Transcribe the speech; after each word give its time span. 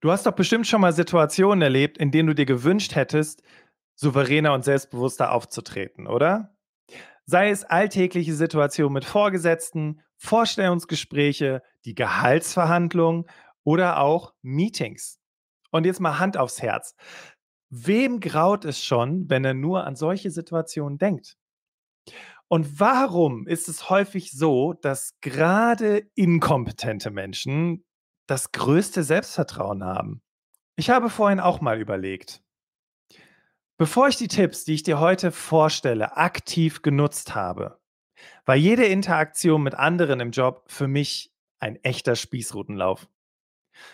Du 0.00 0.12
hast 0.12 0.26
doch 0.26 0.32
bestimmt 0.32 0.66
schon 0.66 0.80
mal 0.80 0.92
Situationen 0.92 1.62
erlebt, 1.62 1.98
in 1.98 2.10
denen 2.10 2.28
du 2.28 2.34
dir 2.34 2.46
gewünscht 2.46 2.94
hättest, 2.94 3.42
souveräner 3.96 4.52
und 4.54 4.64
selbstbewusster 4.64 5.32
aufzutreten, 5.32 6.06
oder? 6.06 6.54
Sei 7.26 7.50
es 7.50 7.64
alltägliche 7.64 8.34
Situationen 8.34 8.92
mit 8.92 9.04
Vorgesetzten, 9.04 10.00
Vorstellungsgespräche, 10.16 11.62
die 11.84 11.94
Gehaltsverhandlungen 11.94 13.24
oder 13.64 14.00
auch 14.00 14.34
Meetings. 14.40 15.18
Und 15.70 15.84
jetzt 15.84 16.00
mal 16.00 16.18
Hand 16.18 16.36
aufs 16.36 16.62
Herz. 16.62 16.94
Wem 17.70 18.20
graut 18.20 18.64
es 18.64 18.82
schon, 18.82 19.28
wenn 19.28 19.44
er 19.44 19.52
nur 19.52 19.84
an 19.84 19.96
solche 19.96 20.30
Situationen 20.30 20.96
denkt? 20.96 21.36
Und 22.48 22.80
warum 22.80 23.46
ist 23.46 23.68
es 23.68 23.90
häufig 23.90 24.32
so, 24.32 24.72
dass 24.72 25.18
gerade 25.20 26.08
inkompetente 26.14 27.10
Menschen 27.10 27.84
das 28.28 28.52
größte 28.52 29.02
Selbstvertrauen 29.02 29.82
haben? 29.82 30.22
Ich 30.76 30.90
habe 30.90 31.10
vorhin 31.10 31.40
auch 31.40 31.60
mal 31.60 31.80
überlegt. 31.80 32.40
Bevor 33.78 34.08
ich 34.08 34.16
die 34.16 34.28
Tipps, 34.28 34.64
die 34.64 34.74
ich 34.74 34.82
dir 34.84 35.00
heute 35.00 35.32
vorstelle, 35.32 36.16
aktiv 36.16 36.82
genutzt 36.82 37.34
habe, 37.34 37.80
war 38.44 38.56
jede 38.56 38.84
Interaktion 38.86 39.62
mit 39.62 39.74
anderen 39.74 40.20
im 40.20 40.30
Job 40.30 40.64
für 40.68 40.88
mich 40.88 41.32
ein 41.60 41.76
echter 41.82 42.16
Spießrutenlauf. 42.16 43.08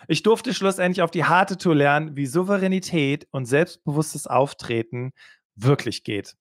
Ich 0.08 0.22
durfte 0.22 0.54
schlussendlich 0.54 1.02
auf 1.02 1.10
die 1.10 1.24
harte 1.24 1.58
Tour 1.58 1.74
lernen, 1.74 2.16
wie 2.16 2.26
Souveränität 2.26 3.28
und 3.30 3.44
selbstbewusstes 3.44 4.26
Auftreten 4.26 5.12
wirklich 5.54 6.04
geht. 6.04 6.36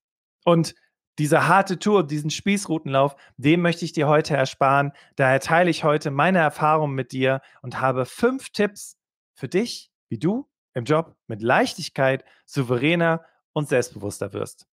Und 0.45 0.75
diese 1.19 1.47
harte 1.47 1.79
Tour, 1.79 2.05
diesen 2.05 2.29
Spießrutenlauf, 2.29 3.15
den 3.37 3.61
möchte 3.61 3.85
ich 3.85 3.93
dir 3.93 4.07
heute 4.07 4.35
ersparen. 4.35 4.91
Daher 5.15 5.39
teile 5.39 5.69
ich 5.69 5.83
heute 5.83 6.11
meine 6.11 6.39
Erfahrungen 6.39 6.95
mit 6.95 7.11
dir 7.11 7.41
und 7.61 7.79
habe 7.79 8.05
fünf 8.05 8.49
Tipps 8.49 8.97
für 9.33 9.47
dich, 9.47 9.91
wie 10.09 10.17
du 10.17 10.47
im 10.73 10.85
Job 10.85 11.15
mit 11.27 11.41
Leichtigkeit 11.41 12.25
souveräner 12.45 13.23
und 13.53 13.69
selbstbewusster 13.69 14.33
wirst. 14.33 14.67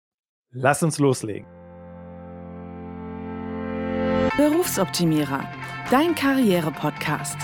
Lass 0.50 0.82
uns 0.82 0.98
loslegen. 0.98 1.46
Berufsoptimierer, 4.36 5.44
dein 5.90 6.14
Karriere-Podcast. 6.14 7.36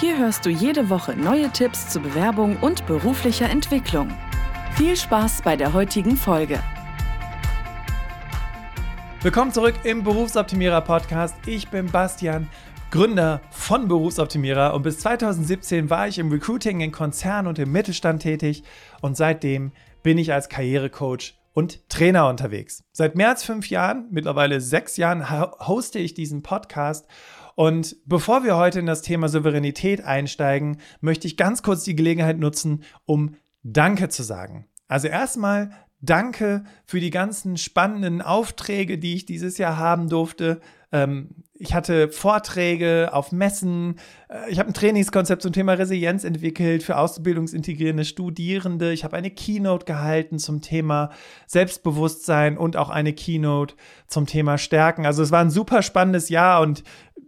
Hier 0.00 0.16
hörst 0.16 0.46
du 0.46 0.50
jede 0.50 0.88
Woche 0.88 1.14
neue 1.14 1.50
Tipps 1.50 1.90
zur 1.90 2.00
Bewerbung 2.02 2.56
und 2.62 2.86
beruflicher 2.86 3.50
Entwicklung. 3.50 4.08
Viel 4.76 4.96
Spaß 4.96 5.42
bei 5.42 5.56
der 5.56 5.74
heutigen 5.74 6.16
Folge. 6.16 6.62
Willkommen 9.22 9.52
zurück 9.52 9.74
im 9.84 10.02
Berufsoptimierer 10.02 10.80
Podcast. 10.80 11.34
Ich 11.44 11.68
bin 11.68 11.90
Bastian, 11.90 12.48
Gründer 12.90 13.42
von 13.50 13.86
Berufsoptimierer 13.86 14.72
und 14.72 14.80
bis 14.80 15.00
2017 15.00 15.90
war 15.90 16.08
ich 16.08 16.18
im 16.18 16.32
Recruiting 16.32 16.80
in 16.80 16.90
Konzernen 16.90 17.46
und 17.46 17.58
im 17.58 17.70
Mittelstand 17.70 18.22
tätig 18.22 18.62
und 19.02 19.18
seitdem 19.18 19.72
bin 20.02 20.16
ich 20.16 20.32
als 20.32 20.48
Karrierecoach 20.48 21.38
und 21.52 21.86
Trainer 21.90 22.28
unterwegs. 22.28 22.82
Seit 22.92 23.14
mehr 23.14 23.28
als 23.28 23.44
fünf 23.44 23.68
Jahren, 23.68 24.08
mittlerweile 24.10 24.62
sechs 24.62 24.96
Jahren, 24.96 25.28
hoste 25.30 25.98
ich 25.98 26.14
diesen 26.14 26.42
Podcast 26.42 27.06
und 27.56 27.96
bevor 28.06 28.42
wir 28.42 28.56
heute 28.56 28.78
in 28.78 28.86
das 28.86 29.02
Thema 29.02 29.28
Souveränität 29.28 30.02
einsteigen, 30.02 30.78
möchte 31.02 31.26
ich 31.26 31.36
ganz 31.36 31.62
kurz 31.62 31.84
die 31.84 31.94
Gelegenheit 31.94 32.38
nutzen, 32.38 32.84
um 33.04 33.36
Danke 33.62 34.08
zu 34.08 34.22
sagen. 34.22 34.66
Also 34.88 35.08
erstmal 35.08 35.72
Danke 36.02 36.64
für 36.86 37.00
die 37.00 37.10
ganzen 37.10 37.56
spannenden 37.56 38.22
Aufträge, 38.22 38.98
die 38.98 39.14
ich 39.14 39.26
dieses 39.26 39.58
Jahr 39.58 39.76
haben 39.76 40.08
durfte. 40.08 40.60
Ähm, 40.92 41.28
ich 41.54 41.74
hatte 41.74 42.08
Vorträge 42.08 43.10
auf 43.12 43.32
Messen. 43.32 43.96
Äh, 44.30 44.50
ich 44.50 44.58
habe 44.58 44.70
ein 44.70 44.74
Trainingskonzept 44.74 45.42
zum 45.42 45.52
Thema 45.52 45.74
Resilienz 45.74 46.24
entwickelt 46.24 46.82
für 46.82 46.96
auszubildungsintegrierende 46.96 48.06
Studierende. 48.06 48.92
Ich 48.92 49.04
habe 49.04 49.16
eine 49.16 49.30
Keynote 49.30 49.84
gehalten 49.84 50.38
zum 50.38 50.62
Thema 50.62 51.10
Selbstbewusstsein 51.46 52.56
und 52.56 52.78
auch 52.78 52.88
eine 52.88 53.12
Keynote 53.12 53.74
zum 54.06 54.26
Thema 54.26 54.56
Stärken. 54.56 55.04
Also 55.04 55.22
es 55.22 55.30
war 55.30 55.40
ein 55.40 55.50
super 55.50 55.82
spannendes 55.82 56.30
Jahr 56.30 56.62
und 56.62 56.82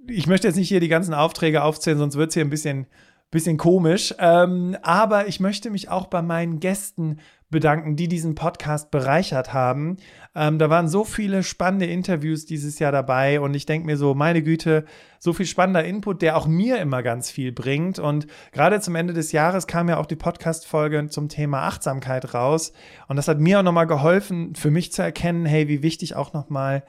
ich 0.08 0.26
möchte 0.26 0.48
jetzt 0.48 0.56
nicht 0.56 0.68
hier 0.68 0.80
die 0.80 0.88
ganzen 0.88 1.14
Aufträge 1.14 1.62
aufzählen, 1.62 1.98
sonst 1.98 2.16
wird 2.16 2.30
es 2.30 2.34
hier 2.34 2.44
ein 2.44 2.50
bisschen 2.50 2.86
bisschen 3.32 3.56
komisch. 3.56 4.14
Ähm, 4.18 4.76
aber 4.82 5.26
ich 5.26 5.40
möchte 5.40 5.70
mich 5.70 5.88
auch 5.88 6.06
bei 6.06 6.22
meinen 6.22 6.60
Gästen 6.60 7.18
bedanken, 7.52 7.94
die 7.94 8.08
diesen 8.08 8.34
Podcast 8.34 8.90
bereichert 8.90 9.52
haben. 9.52 9.98
Ähm, 10.34 10.58
da 10.58 10.68
waren 10.68 10.88
so 10.88 11.04
viele 11.04 11.44
spannende 11.44 11.86
Interviews 11.86 12.44
dieses 12.44 12.80
Jahr 12.80 12.90
dabei 12.90 13.40
und 13.40 13.54
ich 13.54 13.66
denke 13.66 13.86
mir 13.86 13.96
so, 13.96 14.14
meine 14.14 14.42
Güte, 14.42 14.84
so 15.20 15.32
viel 15.32 15.46
spannender 15.46 15.84
Input, 15.84 16.20
der 16.20 16.36
auch 16.36 16.48
mir 16.48 16.80
immer 16.80 17.04
ganz 17.04 17.30
viel 17.30 17.52
bringt. 17.52 18.00
Und 18.00 18.26
gerade 18.50 18.80
zum 18.80 18.96
Ende 18.96 19.12
des 19.12 19.30
Jahres 19.30 19.68
kam 19.68 19.88
ja 19.88 19.98
auch 19.98 20.06
die 20.06 20.16
Podcast-Folge 20.16 21.06
zum 21.08 21.28
Thema 21.28 21.62
Achtsamkeit 21.62 22.34
raus. 22.34 22.72
Und 23.06 23.14
das 23.14 23.28
hat 23.28 23.38
mir 23.38 23.60
auch 23.60 23.62
nochmal 23.62 23.86
geholfen, 23.86 24.56
für 24.56 24.72
mich 24.72 24.92
zu 24.92 25.02
erkennen, 25.02 25.46
hey, 25.46 25.68
wie 25.68 25.84
wichtig 25.84 26.16
auch 26.16 26.32
nochmal 26.32 26.82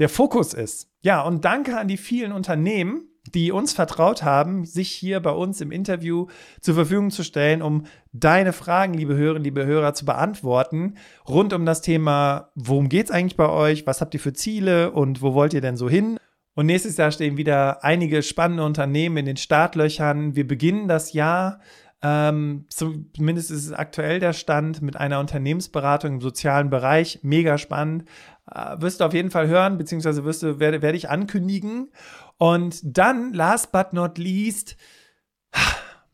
der 0.00 0.08
Fokus 0.08 0.52
ist. 0.52 0.90
Ja, 1.00 1.22
und 1.22 1.44
danke 1.44 1.78
an 1.78 1.86
die 1.86 1.96
vielen 1.96 2.32
Unternehmen, 2.32 3.08
die 3.34 3.52
uns 3.52 3.72
vertraut 3.72 4.22
haben, 4.22 4.64
sich 4.64 4.90
hier 4.90 5.20
bei 5.20 5.30
uns 5.30 5.60
im 5.60 5.72
Interview 5.72 6.26
zur 6.60 6.74
Verfügung 6.74 7.10
zu 7.10 7.22
stellen, 7.22 7.62
um 7.62 7.84
deine 8.12 8.52
Fragen, 8.52 8.94
liebe 8.94 9.16
Hörerinnen, 9.16 9.44
liebe 9.44 9.66
Hörer, 9.66 9.94
zu 9.94 10.04
beantworten, 10.04 10.94
rund 11.28 11.52
um 11.52 11.66
das 11.66 11.82
Thema, 11.82 12.50
worum 12.54 12.88
geht 12.88 13.06
es 13.06 13.10
eigentlich 13.10 13.36
bei 13.36 13.48
euch, 13.48 13.86
was 13.86 14.00
habt 14.00 14.14
ihr 14.14 14.20
für 14.20 14.32
Ziele 14.32 14.90
und 14.90 15.22
wo 15.22 15.34
wollt 15.34 15.54
ihr 15.54 15.60
denn 15.60 15.76
so 15.76 15.88
hin? 15.88 16.18
Und 16.54 16.66
nächstes 16.66 16.96
Jahr 16.96 17.10
stehen 17.10 17.36
wieder 17.36 17.84
einige 17.84 18.22
spannende 18.22 18.64
Unternehmen 18.64 19.18
in 19.18 19.26
den 19.26 19.36
Startlöchern. 19.36 20.36
Wir 20.36 20.46
beginnen 20.46 20.88
das 20.88 21.12
Jahr 21.12 21.60
ähm, 22.02 22.66
zumindest 22.68 23.50
ist 23.50 23.66
es 23.66 23.72
aktuell 23.72 24.20
der 24.20 24.32
Stand 24.32 24.82
mit 24.82 24.96
einer 24.96 25.18
Unternehmensberatung 25.18 26.14
im 26.14 26.20
sozialen 26.20 26.70
Bereich. 26.70 27.20
Mega 27.22 27.58
spannend. 27.58 28.04
Äh, 28.50 28.80
wirst 28.80 29.00
du 29.00 29.04
auf 29.04 29.14
jeden 29.14 29.30
Fall 29.30 29.48
hören, 29.48 29.78
beziehungsweise 29.78 30.24
wirst 30.24 30.42
du, 30.42 30.58
werde, 30.58 30.82
werde 30.82 30.96
ich 30.96 31.10
ankündigen. 31.10 31.90
Und 32.38 32.80
dann, 32.84 33.32
last 33.32 33.72
but 33.72 33.92
not 33.92 34.18
least, 34.18 34.76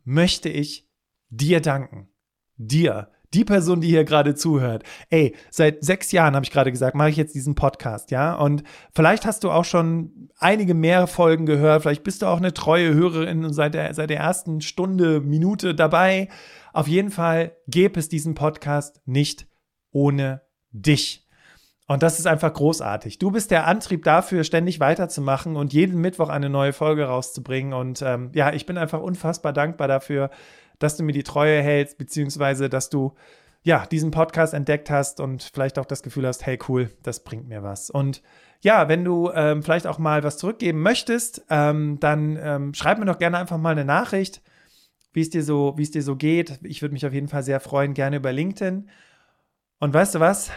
möchte 0.05 0.49
ich 0.49 0.89
dir 1.29 1.61
danken. 1.61 2.09
Dir. 2.57 3.11
Die 3.35 3.45
Person, 3.45 3.81
die 3.81 3.89
hier 3.89 4.05
gerade 4.05 4.35
zuhört. 4.35 4.85
Ey, 5.09 5.35
seit 5.51 5.83
sechs 5.83 6.13
Jahren, 6.13 6.35
habe 6.35 6.45
ich 6.45 6.51
gerade 6.51 6.71
gesagt, 6.71 6.95
mache 6.95 7.09
ich 7.09 7.17
jetzt 7.17 7.35
diesen 7.35 7.55
Podcast, 7.55 8.11
ja? 8.11 8.35
Und 8.35 8.63
vielleicht 8.95 9.25
hast 9.25 9.43
du 9.43 9.51
auch 9.51 9.65
schon 9.65 10.29
einige 10.37 10.75
mehr 10.75 11.07
Folgen 11.07 11.47
gehört. 11.47 11.83
Vielleicht 11.83 12.05
bist 12.05 12.21
du 12.21 12.27
auch 12.27 12.37
eine 12.37 12.53
treue 12.53 12.93
Hörerin 12.93 13.45
und 13.47 13.55
seit 13.55 13.73
der, 13.73 13.95
seit 13.95 14.11
der 14.11 14.19
ersten 14.19 14.61
Stunde, 14.61 15.21
Minute 15.23 15.75
dabei. 15.75 16.29
Auf 16.75 16.89
jeden 16.89 17.11
Fall 17.11 17.57
gäbe 17.67 17.99
es 17.99 18.11
diesen 18.11 18.35
Podcast 18.35 19.01
nicht 19.07 19.47
ohne 19.93 20.43
dich. 20.71 21.22
Und 21.89 22.03
das 22.03 22.19
ist 22.19 22.27
einfach 22.27 22.53
großartig. 22.53 23.19
Du 23.19 23.31
bist 23.31 23.51
der 23.51 23.67
Antrieb 23.67 24.05
dafür, 24.05 24.45
ständig 24.45 24.81
weiterzumachen 24.81 25.57
und 25.57 25.73
jeden 25.73 26.01
Mittwoch 26.01 26.29
eine 26.29 26.49
neue 26.49 26.73
Folge 26.73 27.05
rauszubringen. 27.05 27.73
Und 27.73 28.03
ähm, 28.03 28.31
ja, 28.35 28.53
ich 28.53 28.67
bin 28.67 28.79
einfach 28.79 29.01
unfassbar 29.01 29.53
dankbar 29.53 29.89
dafür, 29.89 30.31
dass 30.79 30.97
du 30.97 31.03
mir 31.03 31.13
die 31.13 31.25
Treue 31.25 31.61
hältst, 31.61 31.99
beziehungsweise 31.99 32.69
dass 32.69 32.89
du 32.89 33.15
ja 33.63 33.87
diesen 33.87 34.11
Podcast 34.11 34.55
entdeckt 34.55 34.91
hast 34.91 35.21
und 35.21 35.43
vielleicht 35.43 35.79
auch 35.79 35.85
das 35.85 36.03
Gefühl 36.03 36.27
hast, 36.27 36.47
hey 36.47 36.59
cool, 36.69 36.91
das 37.03 37.25
bringt 37.25 37.49
mir 37.49 37.63
was. 37.63 37.91
Und 37.91 38.23
ja, 38.61 38.89
wenn 38.89 39.05
du 39.05 39.31
ähm, 39.35 39.63
vielleicht 39.63 39.87
auch 39.87 39.99
mal 39.99 40.23
was 40.23 40.39
zurückgeben 40.39 40.83
möchtest, 40.83 41.45
ähm, 41.51 41.99
dann 42.01 42.39
ähm, 42.41 42.75
schreib 42.75 42.99
mir 42.99 43.07
doch 43.07 43.19
gerne 43.19 43.39
einfach 43.39 43.59
mal 43.59 43.71
eine 43.71 43.85
Nachricht, 43.85 44.41
wie 45.13 45.21
es 45.21 45.31
dir 45.31 45.43
so, 45.43 45.75
wie 45.77 45.83
es 45.83 45.91
dir 45.91 46.03
so 46.03 46.17
geht. 46.17 46.61
Ich 46.63 46.81
würde 46.81 46.93
mich 46.93 47.05
auf 47.07 47.13
jeden 47.13 47.29
Fall 47.29 47.43
sehr 47.43 47.61
freuen, 47.61 47.95
gerne 47.95 48.17
über 48.17 48.33
LinkedIn. 48.33 48.89
Und 49.79 49.95
weißt 49.95 50.15
du 50.15 50.21
was? 50.21 50.51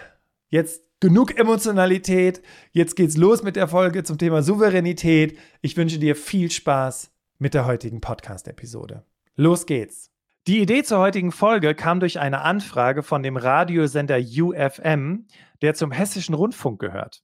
Jetzt 0.50 0.85
genug 1.00 1.38
Emotionalität. 1.38 2.42
Jetzt 2.72 2.96
geht's 2.96 3.18
los 3.18 3.44
mit 3.44 3.56
der 3.56 3.68
Folge 3.68 4.04
zum 4.04 4.18
Thema 4.18 4.42
Souveränität. 4.42 5.38
Ich 5.62 5.78
wünsche 5.78 6.00
dir 6.00 6.16
viel 6.16 6.52
Spaß 6.52 7.12
mit 7.38 7.54
der 7.54 7.66
heutigen 7.66 8.02
Podcast-Episode. 8.02 9.06
Los 9.36 9.66
geht's. 9.66 10.12
Die 10.48 10.62
Idee 10.62 10.84
zur 10.84 11.00
heutigen 11.00 11.32
Folge 11.32 11.74
kam 11.74 12.00
durch 12.00 12.20
eine 12.20 12.42
Anfrage 12.42 13.04
von 13.04 13.24
dem 13.24 13.36
Radiosender 13.36 14.20
UFM, 14.20 15.28
der 15.62 15.74
zum 15.74 15.92
Hessischen 15.92 16.36
Rundfunk 16.36 16.80
gehört. 16.80 17.24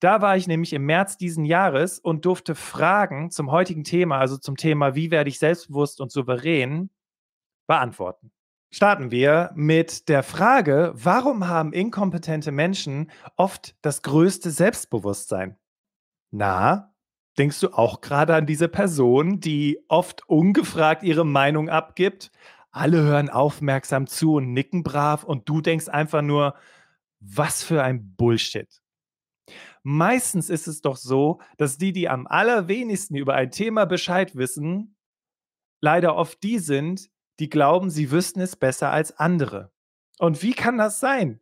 Da 0.00 0.20
war 0.20 0.36
ich 0.36 0.46
nämlich 0.46 0.72
im 0.72 0.84
März 0.84 1.16
diesen 1.16 1.44
Jahres 1.44 1.98
und 1.98 2.24
durfte 2.24 2.54
Fragen 2.54 3.30
zum 3.30 3.50
heutigen 3.50 3.84
Thema, 3.84 4.18
also 4.18 4.36
zum 4.36 4.56
Thema, 4.56 4.94
wie 4.94 5.10
werde 5.10 5.28
ich 5.28 5.38
selbstbewusst 5.38 6.00
und 6.00 6.10
souverän, 6.10 6.90
beantworten 7.66 8.32
starten 8.70 9.10
wir 9.10 9.50
mit 9.54 10.08
der 10.08 10.22
Frage, 10.22 10.92
warum 10.94 11.48
haben 11.48 11.72
inkompetente 11.72 12.52
Menschen 12.52 13.10
oft 13.36 13.76
das 13.82 14.02
größte 14.02 14.50
Selbstbewusstsein? 14.50 15.56
Na, 16.30 16.94
denkst 17.38 17.60
du 17.60 17.72
auch 17.72 18.00
gerade 18.00 18.34
an 18.34 18.46
diese 18.46 18.68
Person, 18.68 19.40
die 19.40 19.80
oft 19.88 20.28
ungefragt 20.28 21.02
ihre 21.02 21.26
Meinung 21.26 21.68
abgibt? 21.68 22.30
Alle 22.70 23.02
hören 23.02 23.28
aufmerksam 23.28 24.06
zu 24.06 24.34
und 24.34 24.52
nicken 24.52 24.84
brav 24.84 25.24
und 25.24 25.48
du 25.48 25.60
denkst 25.60 25.88
einfach 25.88 26.22
nur, 26.22 26.54
was 27.18 27.64
für 27.64 27.82
ein 27.82 28.14
Bullshit. 28.14 28.80
Meistens 29.82 30.50
ist 30.50 30.68
es 30.68 30.80
doch 30.80 30.96
so, 30.96 31.40
dass 31.56 31.78
die, 31.78 31.92
die 31.92 32.08
am 32.08 32.26
allerwenigsten 32.26 33.16
über 33.16 33.34
ein 33.34 33.50
Thema 33.50 33.86
Bescheid 33.86 34.36
wissen, 34.36 34.96
leider 35.80 36.14
oft 36.14 36.42
die 36.42 36.58
sind, 36.58 37.10
die 37.40 37.48
glauben, 37.48 37.90
sie 37.90 38.10
wüssten 38.10 38.40
es 38.40 38.54
besser 38.54 38.92
als 38.92 39.18
andere. 39.18 39.72
Und 40.18 40.42
wie 40.42 40.52
kann 40.52 40.78
das 40.78 41.00
sein? 41.00 41.40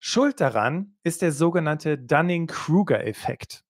Schuld 0.00 0.40
daran 0.40 0.96
ist 1.04 1.22
der 1.22 1.32
sogenannte 1.32 1.96
Dunning-Kruger-Effekt, 1.96 3.64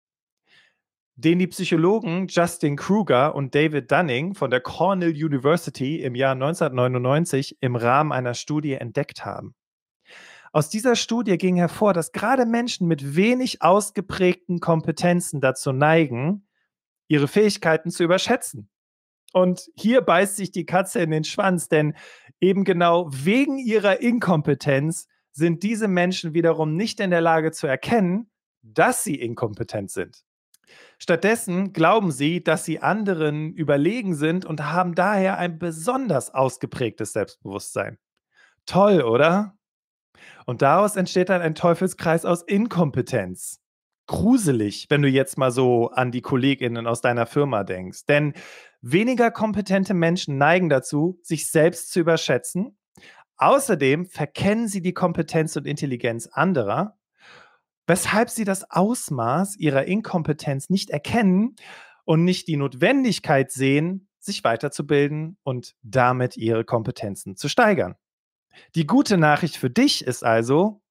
den 1.15 1.39
die 1.39 1.47
Psychologen 1.47 2.27
Justin 2.29 2.77
Kruger 2.77 3.35
und 3.35 3.55
David 3.55 3.91
Dunning 3.91 4.35
von 4.35 4.51
der 4.51 4.61
Cornell 4.61 5.11
University 5.11 6.01
im 6.01 6.15
Jahr 6.15 6.33
1999 6.33 7.59
im 7.61 7.77
Rahmen 7.77 8.13
einer 8.13 8.35
Studie 8.35 8.75
entdeckt 8.75 9.25
haben. 9.25 9.55
Aus 10.53 10.71
dieser 10.71 10.97
Studie 10.97 11.37
ging 11.37 11.57
hervor, 11.57 11.93
dass 11.93 12.13
gerade 12.13 12.47
Menschen 12.47 12.89
mit 12.89 13.17
wenig 13.17 13.61
ausgeprägten 13.61 14.61
Kompetenzen 14.61 15.43
dazu 15.43 15.73
neigen, 15.73 16.47
ihre 17.09 17.29
Fähigkeiten 17.29 17.91
zu 17.91 18.05
überschätzen. 18.05 18.71
Und 19.33 19.71
hier 19.77 20.01
beißt 20.01 20.37
sich 20.37 20.51
die 20.53 20.67
Katze 20.67 21.01
in 21.01 21.11
den 21.11 21.25
Schwanz, 21.25 21.69
denn 21.69 21.95
eben 22.41 22.65
genau 22.65 23.09
wegen 23.13 23.59
ihrer 23.59 24.01
Inkompetenz 24.01 25.07
sind 25.33 25.63
diese 25.63 25.89
Menschen 25.89 26.35
wiederum 26.35 26.75
nicht 26.75 27.01
in 27.01 27.11
der 27.11 27.21
Lage 27.21 27.53
zu 27.53 27.67
erkennen, 27.67 28.31
dass 28.63 29.05
sie 29.05 29.15
inkompetent 29.15 29.91
sind. 29.91 30.25
Stattdessen 30.99 31.73
glauben 31.73 32.11
sie, 32.11 32.43
dass 32.43 32.65
sie 32.65 32.81
anderen 32.81 33.53
überlegen 33.53 34.15
sind 34.15 34.45
und 34.45 34.65
haben 34.65 34.95
daher 34.95 35.39
ein 35.39 35.59
besonders 35.59 36.35
ausgeprägtes 36.35 37.13
Selbstbewusstsein. 37.13 37.99
Toll, 38.67 39.03
oder? 39.03 39.57
Und 40.45 40.63
daraus 40.63 40.97
entsteht 40.97 41.29
dann 41.29 41.41
ein 41.41 41.55
Teufelskreis 41.55 42.25
aus 42.25 42.43
Inkompetenz. 42.43 43.61
Gruselig, 44.07 44.87
wenn 44.89 45.03
du 45.03 45.09
jetzt 45.09 45.39
mal 45.39 45.51
so 45.51 45.91
an 45.91 46.11
die 46.11 46.23
Kolleginnen 46.23 46.87
aus 46.87 47.01
deiner 47.01 47.27
Firma 47.27 47.63
denkst. 47.63 48.07
Denn 48.07 48.33
weniger 48.81 49.31
kompetente 49.31 49.95
Menschen 49.95 50.39
neigen 50.39 50.69
dazu, 50.69 51.19
sich 51.23 51.51
selbst 51.51 51.91
zu 51.91 52.01
überschätzen. 52.01 52.79
Außerdem 53.37 54.07
verkennen 54.07 54.69
sie 54.69 54.83
die 54.83 54.95
Kompetenz 54.95 55.57
und 55.57 55.67
Intelligenz 55.67 56.27
anderer, 56.27 56.99
weshalb 57.87 58.31
sie 58.31 58.45
das 58.45 58.71
Ausmaß 58.71 59.57
ihrer 59.57 59.85
Inkompetenz 59.85 60.71
nicht 60.71 60.91
erkennen 60.91 61.57
und 62.05 62.25
nicht 62.25 62.49
die 62.49 62.57
Notwendigkeit 62.57 63.51
sehen, 63.51 64.09
sich 64.19 64.45
weiterzubilden 64.45 65.39
und 65.43 65.77
damit 65.83 66.37
ihre 66.37 66.65
Kompetenzen 66.65 67.37
zu 67.37 67.49
steigern. 67.49 67.97
Die 68.75 68.87
gute 68.87 69.19
Nachricht 69.19 69.57
für 69.57 69.71
dich 69.71 70.05
ist 70.05 70.25
also, 70.25 70.83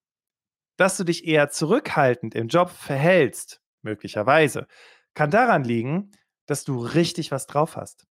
dass 0.78 0.98
du 0.98 1.04
dich 1.04 1.26
eher 1.26 1.50
zurückhaltend 1.50 2.36
im 2.36 2.48
Job 2.48 2.70
verhältst, 2.70 3.62
möglicherweise, 3.82 4.68
kann 5.14 5.32
daran 5.32 5.64
liegen, 5.64 6.12
dass 6.48 6.64
du 6.64 6.80
richtig 6.80 7.32
was 7.32 7.46
drauf 7.46 7.76
hast. 7.76 8.08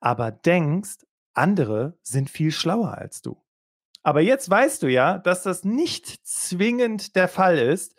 Aber 0.00 0.30
denkst, 0.30 1.06
andere 1.32 1.98
sind 2.02 2.30
viel 2.30 2.52
schlauer 2.52 2.98
als 2.98 3.22
du. 3.22 3.42
Aber 4.02 4.20
jetzt 4.20 4.48
weißt 4.48 4.82
du 4.82 4.88
ja, 4.88 5.18
dass 5.18 5.42
das 5.42 5.64
nicht 5.64 6.26
zwingend 6.26 7.16
der 7.16 7.28
Fall 7.28 7.58
ist. 7.58 7.94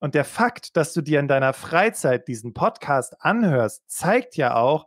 Und 0.00 0.14
der 0.14 0.24
Fakt, 0.24 0.76
dass 0.76 0.92
du 0.92 1.00
dir 1.00 1.20
in 1.20 1.28
deiner 1.28 1.52
Freizeit 1.52 2.28
diesen 2.28 2.54
Podcast 2.54 3.20
anhörst, 3.22 3.88
zeigt 3.90 4.36
ja 4.36 4.56
auch, 4.56 4.86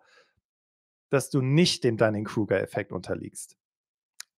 dass 1.09 1.29
du 1.29 1.41
nicht 1.41 1.83
dem 1.83 1.97
Dunning-Kruger-Effekt 1.97 2.91
unterliegst. 2.91 3.57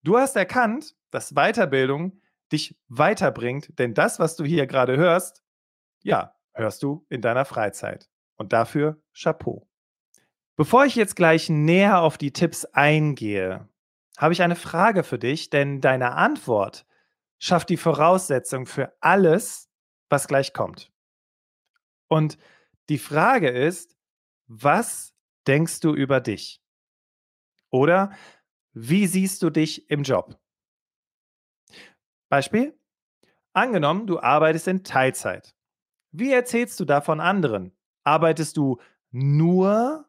Du 0.03 0.17
hast 0.17 0.35
erkannt, 0.35 0.95
dass 1.11 1.33
Weiterbildung 1.33 2.21
dich 2.51 2.77
weiterbringt, 2.87 3.77
denn 3.77 3.93
das, 3.93 4.19
was 4.19 4.35
du 4.35 4.43
hier 4.43 4.67
gerade 4.67 4.97
hörst, 4.97 5.43
ja, 6.01 6.35
hörst 6.53 6.83
du 6.83 7.05
in 7.09 7.21
deiner 7.21 7.45
Freizeit. 7.45 8.08
Und 8.39 8.53
dafür 8.53 9.01
Chapeau. 9.13 9.67
Bevor 10.55 10.85
ich 10.85 10.95
jetzt 10.95 11.17
gleich 11.17 11.49
näher 11.49 12.01
auf 12.01 12.17
die 12.17 12.31
Tipps 12.31 12.63
eingehe, 12.63 13.67
habe 14.17 14.33
ich 14.33 14.41
eine 14.41 14.55
Frage 14.55 15.03
für 15.03 15.19
dich, 15.19 15.49
denn 15.49 15.81
deine 15.81 16.13
Antwort 16.13 16.85
schafft 17.37 17.69
die 17.69 17.77
Voraussetzung 17.77 18.65
für 18.65 18.95
alles, 19.01 19.69
was 20.09 20.27
gleich 20.27 20.53
kommt. 20.53 20.89
Und 22.07 22.37
die 22.87 22.97
Frage 22.97 23.49
ist, 23.49 23.97
was 24.47 25.13
denkst 25.45 25.81
du 25.81 25.93
über 25.93 26.21
dich? 26.21 26.61
Oder 27.69 28.13
wie 28.71 29.05
siehst 29.05 29.43
du 29.43 29.49
dich 29.49 29.89
im 29.91 30.03
Job? 30.03 30.39
Beispiel? 32.29 32.77
Angenommen, 33.51 34.07
du 34.07 34.21
arbeitest 34.21 34.69
in 34.69 34.83
Teilzeit. 34.85 35.55
Wie 36.11 36.31
erzählst 36.31 36.79
du 36.79 36.85
davon 36.85 37.19
anderen? 37.19 37.75
Arbeitest 38.03 38.57
du 38.57 38.79
nur 39.11 40.05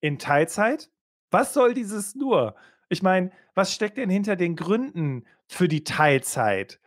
in 0.00 0.18
Teilzeit? 0.18 0.90
Was 1.30 1.54
soll 1.54 1.74
dieses 1.74 2.14
nur? 2.14 2.56
Ich 2.88 3.02
meine, 3.02 3.32
was 3.54 3.72
steckt 3.72 3.98
denn 3.98 4.10
hinter 4.10 4.36
den 4.36 4.56
Gründen 4.56 5.26
für 5.46 5.68
die 5.68 5.84
Teilzeit? 5.84 6.80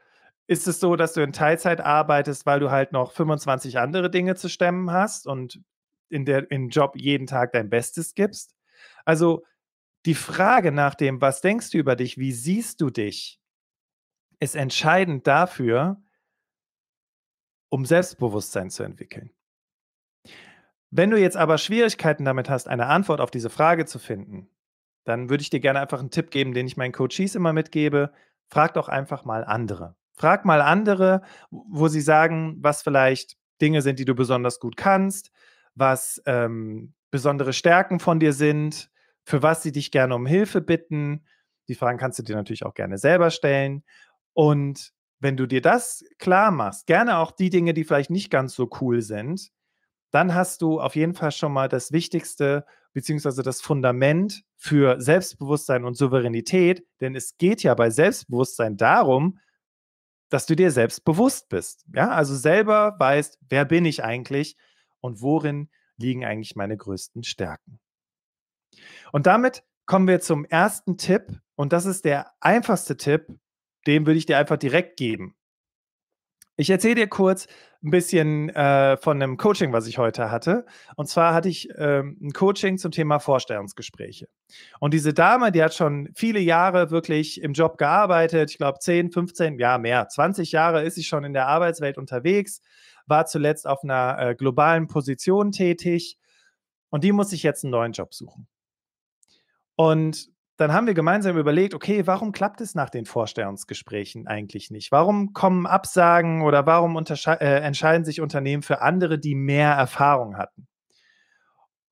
Ist 0.47 0.67
es 0.67 0.79
so, 0.79 0.95
dass 0.95 1.13
du 1.13 1.21
in 1.21 1.33
Teilzeit 1.33 1.81
arbeitest, 1.81 2.45
weil 2.45 2.59
du 2.59 2.71
halt 2.71 2.91
noch 2.91 3.11
25 3.11 3.77
andere 3.79 4.09
Dinge 4.09 4.35
zu 4.35 4.49
stemmen 4.49 4.91
hast 4.91 5.27
und 5.27 5.61
in 6.09 6.25
der 6.25 6.49
im 6.51 6.69
Job 6.69 6.95
jeden 6.95 7.27
Tag 7.27 7.51
dein 7.53 7.69
Bestes 7.69 8.15
gibst? 8.15 8.55
Also 9.05 9.43
die 10.05 10.15
Frage 10.15 10.71
nach 10.71 10.95
dem, 10.95 11.21
was 11.21 11.41
denkst 11.41 11.71
du 11.71 11.77
über 11.77 11.95
dich, 11.95 12.17
wie 12.17 12.31
siehst 12.31 12.81
du 12.81 12.89
dich, 12.89 13.39
ist 14.39 14.55
entscheidend 14.55 15.27
dafür, 15.27 16.01
um 17.69 17.85
Selbstbewusstsein 17.85 18.69
zu 18.69 18.83
entwickeln. 18.83 19.31
Wenn 20.91 21.11
du 21.11 21.19
jetzt 21.19 21.37
aber 21.37 21.57
Schwierigkeiten 21.57 22.25
damit 22.25 22.49
hast, 22.49 22.67
eine 22.67 22.87
Antwort 22.87 23.21
auf 23.21 23.31
diese 23.31 23.49
Frage 23.49 23.85
zu 23.85 23.99
finden, 23.99 24.49
dann 25.05 25.29
würde 25.29 25.41
ich 25.41 25.49
dir 25.49 25.59
gerne 25.59 25.79
einfach 25.79 25.99
einen 25.99 26.11
Tipp 26.11 26.31
geben, 26.31 26.53
den 26.53 26.67
ich 26.67 26.77
meinen 26.77 26.91
Coaches 26.91 27.35
immer 27.35 27.53
mitgebe. 27.53 28.11
Frag 28.49 28.73
doch 28.73 28.89
einfach 28.89 29.25
mal 29.25 29.43
andere. 29.43 29.95
Frag 30.13 30.45
mal 30.45 30.61
andere, 30.61 31.21
wo 31.51 31.87
sie 31.87 32.01
sagen, 32.01 32.57
was 32.59 32.81
vielleicht 32.81 33.37
Dinge 33.61 33.81
sind, 33.81 33.99
die 33.99 34.05
du 34.05 34.15
besonders 34.15 34.59
gut 34.59 34.77
kannst, 34.77 35.31
was 35.75 36.21
ähm, 36.25 36.93
besondere 37.11 37.53
Stärken 37.53 37.99
von 37.99 38.19
dir 38.19 38.33
sind, 38.33 38.89
für 39.23 39.43
was 39.43 39.63
sie 39.63 39.71
dich 39.71 39.91
gerne 39.91 40.15
um 40.15 40.25
Hilfe 40.25 40.61
bitten. 40.61 41.25
Die 41.67 41.75
Fragen 41.75 41.97
kannst 41.97 42.19
du 42.19 42.23
dir 42.23 42.35
natürlich 42.35 42.65
auch 42.65 42.73
gerne 42.73 42.97
selber 42.97 43.29
stellen. 43.29 43.83
Und 44.33 44.91
wenn 45.19 45.37
du 45.37 45.45
dir 45.45 45.61
das 45.61 46.03
klar 46.17 46.51
machst, 46.51 46.87
gerne 46.87 47.17
auch 47.17 47.31
die 47.31 47.49
Dinge, 47.49 47.73
die 47.73 47.83
vielleicht 47.83 48.09
nicht 48.09 48.31
ganz 48.31 48.55
so 48.55 48.69
cool 48.81 49.01
sind, 49.01 49.51
dann 50.11 50.33
hast 50.33 50.61
du 50.61 50.79
auf 50.79 50.95
jeden 50.95 51.13
Fall 51.13 51.31
schon 51.31 51.53
mal 51.53 51.69
das 51.69 51.91
Wichtigste 51.91 52.65
beziehungsweise 52.93 53.43
das 53.43 53.61
Fundament 53.61 54.43
für 54.55 54.99
Selbstbewusstsein 54.99 55.85
und 55.85 55.95
Souveränität, 55.95 56.85
denn 57.01 57.15
es 57.15 57.37
geht 57.37 57.63
ja 57.63 57.73
bei 57.75 57.89
Selbstbewusstsein 57.89 58.77
darum, 58.77 59.39
dass 60.29 60.45
du 60.45 60.55
dir 60.55 60.71
selbst 60.71 61.05
bewusst 61.05 61.49
bist. 61.49 61.85
Ja, 61.93 62.09
also 62.09 62.35
selber 62.35 62.95
weißt, 62.99 63.39
wer 63.49 63.65
bin 63.65 63.85
ich 63.85 64.03
eigentlich 64.03 64.57
und 65.01 65.21
worin 65.21 65.69
liegen 65.97 66.25
eigentlich 66.25 66.55
meine 66.55 66.77
größten 66.77 67.23
Stärken. 67.23 67.79
Und 69.11 69.27
damit 69.27 69.63
kommen 69.85 70.07
wir 70.07 70.21
zum 70.21 70.45
ersten 70.45 70.97
Tipp. 70.97 71.41
Und 71.55 71.73
das 71.73 71.85
ist 71.85 72.05
der 72.05 72.31
einfachste 72.39 72.95
Tipp, 72.95 73.27
den 73.87 74.05
würde 74.05 74.17
ich 74.17 74.25
dir 74.25 74.37
einfach 74.37 74.57
direkt 74.57 74.97
geben. 74.97 75.35
Ich 76.57 76.69
erzähle 76.69 76.95
dir 76.95 77.07
kurz 77.07 77.47
ein 77.81 77.91
bisschen 77.91 78.49
äh, 78.49 78.97
von 78.97 79.21
einem 79.21 79.37
Coaching, 79.37 79.71
was 79.71 79.87
ich 79.87 79.97
heute 79.97 80.29
hatte. 80.29 80.65
Und 80.95 81.07
zwar 81.07 81.33
hatte 81.33 81.47
ich 81.47 81.69
ähm, 81.77 82.17
ein 82.21 82.31
Coaching 82.33 82.77
zum 82.77 82.91
Thema 82.91 83.19
Vorstellungsgespräche. 83.19 84.27
Und 84.79 84.93
diese 84.93 85.13
Dame, 85.13 85.51
die 85.51 85.63
hat 85.63 85.73
schon 85.73 86.09
viele 86.13 86.39
Jahre 86.39 86.91
wirklich 86.91 87.41
im 87.41 87.53
Job 87.53 87.77
gearbeitet. 87.77 88.51
Ich 88.51 88.57
glaube 88.57 88.79
10, 88.79 89.11
15, 89.11 89.59
ja 89.59 89.77
mehr, 89.77 90.09
20 90.09 90.51
Jahre 90.51 90.83
ist 90.83 90.95
sie 90.95 91.03
schon 91.03 91.23
in 91.23 91.33
der 91.33 91.47
Arbeitswelt 91.47 91.97
unterwegs, 91.97 92.61
war 93.07 93.25
zuletzt 93.25 93.65
auf 93.65 93.83
einer 93.83 94.17
äh, 94.19 94.35
globalen 94.35 94.87
Position 94.87 95.51
tätig. 95.51 96.17
Und 96.89 97.03
die 97.03 97.13
muss 97.13 97.29
sich 97.29 97.43
jetzt 97.43 97.63
einen 97.63 97.71
neuen 97.71 97.93
Job 97.93 98.13
suchen. 98.13 98.47
Und 99.75 100.29
dann 100.59 100.73
haben 100.73 100.87
wir 100.87 100.93
gemeinsam 100.93 101.37
überlegt, 101.37 101.73
okay, 101.73 102.05
warum 102.05 102.33
klappt 102.33 102.59
es 102.59 102.75
nach 102.75 102.89
den 102.89 103.05
Vorstellungsgesprächen 103.05 104.27
eigentlich 104.27 104.71
nicht? 104.71 104.91
Warum 104.91 105.31
kommen 105.31 105.65
Absagen 105.65 106.41
oder 106.41 106.65
warum 106.65 106.97
äh, 106.97 107.61
entscheiden 107.61 108.03
sich 108.03 108.19
Unternehmen 108.19 108.61
für 108.61 108.81
andere, 108.81 109.19
die 109.19 109.35
mehr 109.35 109.71
Erfahrung 109.71 110.35
hatten? 110.35 110.67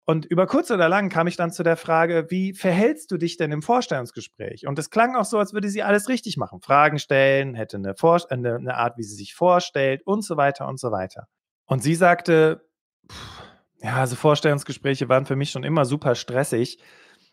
Und 0.03 0.25
über 0.25 0.47
kurz 0.47 0.69
oder 0.69 0.89
lang 0.89 1.07
kam 1.07 1.27
ich 1.27 1.37
dann 1.37 1.51
zu 1.51 1.63
der 1.63 1.77
Frage, 1.77 2.27
wie 2.29 2.53
verhältst 2.53 3.09
du 3.09 3.17
dich 3.17 3.37
denn 3.37 3.53
im 3.53 3.61
Vorstellungsgespräch? 3.61 4.67
Und 4.67 4.77
es 4.79 4.89
klang 4.89 5.15
auch 5.15 5.25
so, 5.25 5.39
als 5.39 5.53
würde 5.53 5.69
sie 5.69 5.83
alles 5.83 6.09
richtig 6.09 6.35
machen. 6.35 6.59
Fragen 6.59 6.99
stellen, 6.99 7.55
hätte 7.55 7.77
eine, 7.77 7.95
Vor 7.95 8.19
eine, 8.29 8.55
eine 8.55 8.75
Art, 8.75 8.97
wie 8.97 9.03
sie 9.03 9.15
sich 9.15 9.33
vorstellt 9.33 10.05
und 10.05 10.25
so 10.25 10.35
weiter 10.35 10.67
und 10.67 10.77
so 10.77 10.91
weiter. 10.91 11.27
Und 11.67 11.83
sie 11.83 11.95
sagte, 11.95 12.67
pff, 13.09 13.43
ja, 13.79 13.95
also 13.95 14.17
Vorstellungsgespräche 14.17 15.07
waren 15.07 15.25
für 15.25 15.37
mich 15.37 15.51
schon 15.51 15.63
immer 15.63 15.85
super 15.85 16.15
stressig 16.15 16.79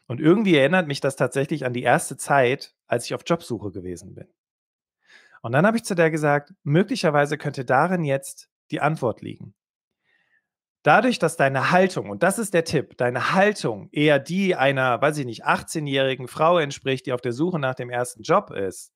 und 0.07 0.21
irgendwie 0.21 0.57
erinnert 0.57 0.87
mich 0.87 1.01
das 1.01 1.17
tatsächlich 1.17 1.65
an 1.65 1.73
die 1.73 1.83
erste 1.83 2.17
Zeit, 2.17 2.75
als 2.87 3.07
ich 3.07 3.15
auf 3.15 3.23
Jobsuche 3.27 3.71
gewesen 3.71 4.15
bin. 4.15 4.29
Und 5.43 5.53
dann 5.53 5.67
habe 5.67 5.77
ich 5.77 5.85
zu 5.85 5.95
der 5.95 6.11
gesagt, 6.11 6.55
möglicherweise 6.63 7.37
könnte 7.39 7.65
darin 7.65 8.05
jetzt 8.05 8.49
die 8.71 8.81
Antwort 8.81 9.21
liegen. 9.23 9.55
dadurch, 10.85 11.19
dass 11.19 11.37
deine 11.37 11.71
Haltung, 11.71 12.11
und 12.11 12.23
das 12.23 12.39
ist 12.39 12.55
der 12.55 12.65
Tipp, 12.65 12.97
deine 12.99 13.33
Haltung 13.33 13.89
eher 13.91 14.19
die 14.19 14.55
einer, 14.55 15.01
weiß 15.01 15.19
ich 15.19 15.27
nicht, 15.27 15.47
18-jährigen 15.47 16.29
Frau 16.29 16.59
entspricht, 16.59 17.07
die 17.07 17.13
auf 17.13 17.21
der 17.21 17.33
Suche 17.33 17.59
nach 17.59 17.75
dem 17.75 17.91
ersten 17.91 18.23
Job 18.23 18.51
ist, 18.51 18.93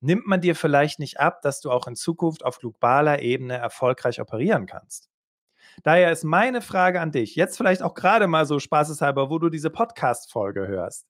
nimmt 0.00 0.26
man 0.26 0.40
dir 0.40 0.54
vielleicht 0.54 0.98
nicht 1.00 1.20
ab, 1.20 1.42
dass 1.42 1.60
du 1.60 1.70
auch 1.70 1.86
in 1.88 1.96
Zukunft 1.96 2.44
auf 2.44 2.58
globaler 2.58 3.20
Ebene 3.22 3.54
erfolgreich 3.56 4.20
operieren 4.20 4.66
kannst. 4.66 5.10
Daher 5.82 6.12
ist 6.12 6.24
meine 6.24 6.62
Frage 6.62 7.00
an 7.00 7.12
dich, 7.12 7.36
jetzt 7.36 7.56
vielleicht 7.56 7.82
auch 7.82 7.94
gerade 7.94 8.26
mal 8.26 8.46
so 8.46 8.58
spaßeshalber, 8.58 9.30
wo 9.30 9.38
du 9.38 9.48
diese 9.48 9.70
Podcast-Folge 9.70 10.66
hörst. 10.66 11.06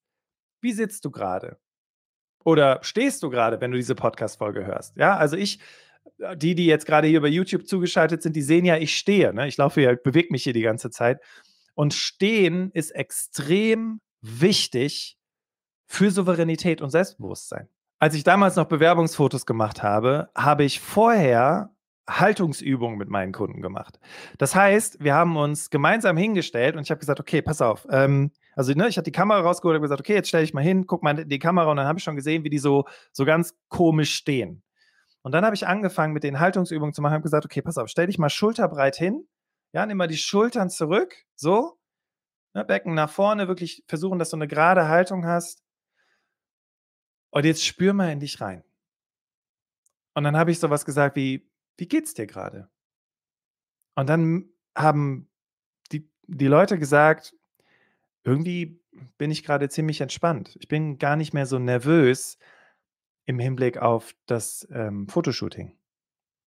Wie 0.60 0.72
sitzt 0.72 1.04
du 1.04 1.10
gerade? 1.10 1.58
Oder 2.44 2.78
stehst 2.82 3.22
du 3.22 3.30
gerade, 3.30 3.60
wenn 3.60 3.72
du 3.72 3.76
diese 3.76 3.94
Podcast-Folge 3.94 4.64
hörst? 4.64 4.96
Ja, 4.96 5.16
also 5.16 5.36
ich, 5.36 5.60
äh, 6.18 6.36
die, 6.36 6.54
die 6.54 6.66
jetzt 6.66 6.86
gerade 6.86 7.08
hier 7.08 7.20
bei 7.20 7.28
YouTube 7.28 7.66
zugeschaltet 7.66 8.22
sind, 8.22 8.36
die 8.36 8.42
sehen 8.42 8.64
ja, 8.64 8.76
ich 8.76 8.96
stehe. 8.96 9.34
Ne? 9.34 9.48
Ich 9.48 9.56
laufe 9.56 9.80
hier, 9.80 9.96
bewege 9.96 10.28
mich 10.30 10.44
hier 10.44 10.52
die 10.52 10.62
ganze 10.62 10.90
Zeit. 10.90 11.20
Und 11.74 11.92
stehen 11.92 12.70
ist 12.72 12.90
extrem 12.92 14.00
wichtig 14.22 15.18
für 15.86 16.10
Souveränität 16.10 16.80
und 16.80 16.90
Selbstbewusstsein. 16.90 17.68
Als 17.98 18.14
ich 18.14 18.24
damals 18.24 18.56
noch 18.56 18.66
Bewerbungsfotos 18.66 19.46
gemacht 19.46 19.82
habe, 19.82 20.30
habe 20.34 20.64
ich 20.64 20.80
vorher 20.80 21.74
Haltungsübungen 22.08 22.98
mit 22.98 23.08
meinen 23.08 23.32
Kunden 23.32 23.62
gemacht. 23.62 23.98
Das 24.38 24.54
heißt, 24.54 25.02
wir 25.02 25.14
haben 25.14 25.36
uns 25.36 25.70
gemeinsam 25.70 26.16
hingestellt 26.16 26.76
und 26.76 26.82
ich 26.82 26.90
habe 26.90 27.00
gesagt, 27.00 27.20
okay, 27.20 27.42
pass 27.42 27.60
auf. 27.60 27.86
Ähm, 27.90 28.30
also 28.54 28.72
ne, 28.72 28.88
ich 28.88 28.96
hatte 28.96 29.10
die 29.10 29.12
Kamera 29.12 29.40
rausgeholt 29.40 29.76
und 29.76 29.82
gesagt, 29.82 30.00
okay, 30.00 30.14
jetzt 30.14 30.28
stelle 30.28 30.44
ich 30.44 30.54
mal 30.54 30.62
hin, 30.62 30.86
guck 30.86 31.02
mal 31.02 31.18
in 31.18 31.28
die 31.28 31.38
Kamera 31.38 31.70
und 31.70 31.76
dann 31.76 31.86
habe 31.86 31.98
ich 31.98 32.04
schon 32.04 32.16
gesehen, 32.16 32.44
wie 32.44 32.50
die 32.50 32.58
so, 32.58 32.84
so 33.12 33.24
ganz 33.24 33.54
komisch 33.68 34.14
stehen. 34.14 34.62
Und 35.22 35.32
dann 35.32 35.44
habe 35.44 35.56
ich 35.56 35.66
angefangen 35.66 36.12
mit 36.12 36.22
den 36.22 36.38
Haltungsübungen 36.38 36.94
zu 36.94 37.02
machen, 37.02 37.14
habe 37.14 37.22
gesagt, 37.22 37.44
okay, 37.44 37.60
pass 37.60 37.78
auf, 37.78 37.88
stell 37.88 38.06
dich 38.06 38.18
mal 38.18 38.30
schulterbreit 38.30 38.96
hin, 38.96 39.26
ja, 39.72 39.84
nimm 39.84 39.96
mal 39.96 40.06
die 40.06 40.16
Schultern 40.16 40.70
zurück, 40.70 41.14
so, 41.34 41.78
ne, 42.54 42.64
Becken 42.64 42.94
nach 42.94 43.10
vorne, 43.10 43.48
wirklich 43.48 43.82
versuchen, 43.88 44.20
dass 44.20 44.30
du 44.30 44.36
eine 44.36 44.46
gerade 44.46 44.88
Haltung 44.88 45.26
hast. 45.26 45.64
Und 47.30 47.44
jetzt 47.44 47.66
spür 47.66 47.92
mal 47.92 48.12
in 48.12 48.20
dich 48.20 48.40
rein. 48.40 48.62
Und 50.14 50.24
dann 50.24 50.36
habe 50.36 50.50
ich 50.50 50.60
sowas 50.60 50.86
gesagt 50.86 51.16
wie, 51.16 51.50
wie 51.76 51.86
geht's 51.86 52.14
dir 52.14 52.26
gerade? 52.26 52.68
Und 53.94 54.08
dann 54.08 54.50
haben 54.76 55.28
die, 55.92 56.08
die 56.26 56.46
Leute 56.46 56.78
gesagt, 56.78 57.34
irgendwie 58.24 58.80
bin 59.18 59.30
ich 59.30 59.44
gerade 59.44 59.68
ziemlich 59.68 60.00
entspannt. 60.00 60.56
Ich 60.60 60.68
bin 60.68 60.98
gar 60.98 61.16
nicht 61.16 61.32
mehr 61.32 61.46
so 61.46 61.58
nervös 61.58 62.38
im 63.24 63.38
Hinblick 63.38 63.78
auf 63.78 64.14
das 64.26 64.66
ähm, 64.70 65.08
Fotoshooting. 65.08 65.76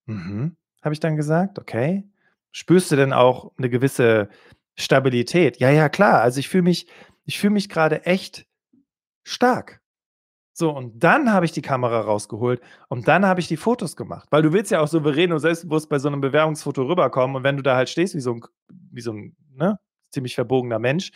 Mhm, 0.06 0.56
habe 0.82 0.94
ich 0.94 1.00
dann 1.00 1.16
gesagt, 1.16 1.60
okay. 1.60 2.08
Spürst 2.52 2.92
du 2.92 2.96
denn 2.96 3.14
auch 3.14 3.52
eine 3.58 3.70
gewisse 3.70 4.30
Stabilität? 4.76 5.60
Ja, 5.60 5.70
ja, 5.70 5.88
klar. 5.88 6.22
Also 6.22 6.40
ich 6.40 6.50
fühle 6.50 6.64
mich, 6.64 6.88
ich 7.26 7.38
fühle 7.38 7.54
mich 7.54 7.70
gerade 7.70 8.06
echt 8.06 8.48
stark. 9.24 9.82
So, 10.60 10.72
und 10.72 11.02
dann 11.02 11.32
habe 11.32 11.46
ich 11.46 11.54
die 11.54 11.62
Kamera 11.62 12.02
rausgeholt 12.02 12.60
und 12.90 13.08
dann 13.08 13.26
habe 13.26 13.40
ich 13.40 13.48
die 13.48 13.56
Fotos 13.56 13.96
gemacht. 13.96 14.28
Weil 14.30 14.42
du 14.42 14.52
willst 14.52 14.72
ja 14.72 14.82
auch 14.82 14.90
souverän 14.90 15.32
und 15.32 15.40
selbstbewusst 15.40 15.88
bei 15.88 16.00
so 16.00 16.10
einem 16.10 16.20
Bewerbungsfoto 16.20 16.84
rüberkommen. 16.84 17.38
Und 17.38 17.44
wenn 17.46 17.56
du 17.56 17.64
da 17.64 17.78
halt 17.78 17.88
stehst 17.88 18.14
wie 18.14 18.20
so 18.20 18.34
ein, 18.34 18.42
wie 18.68 19.00
so 19.00 19.14
ein 19.14 19.38
ne, 19.56 19.80
ziemlich 20.12 20.36
verbogener 20.36 20.78
Mensch, 20.78 21.12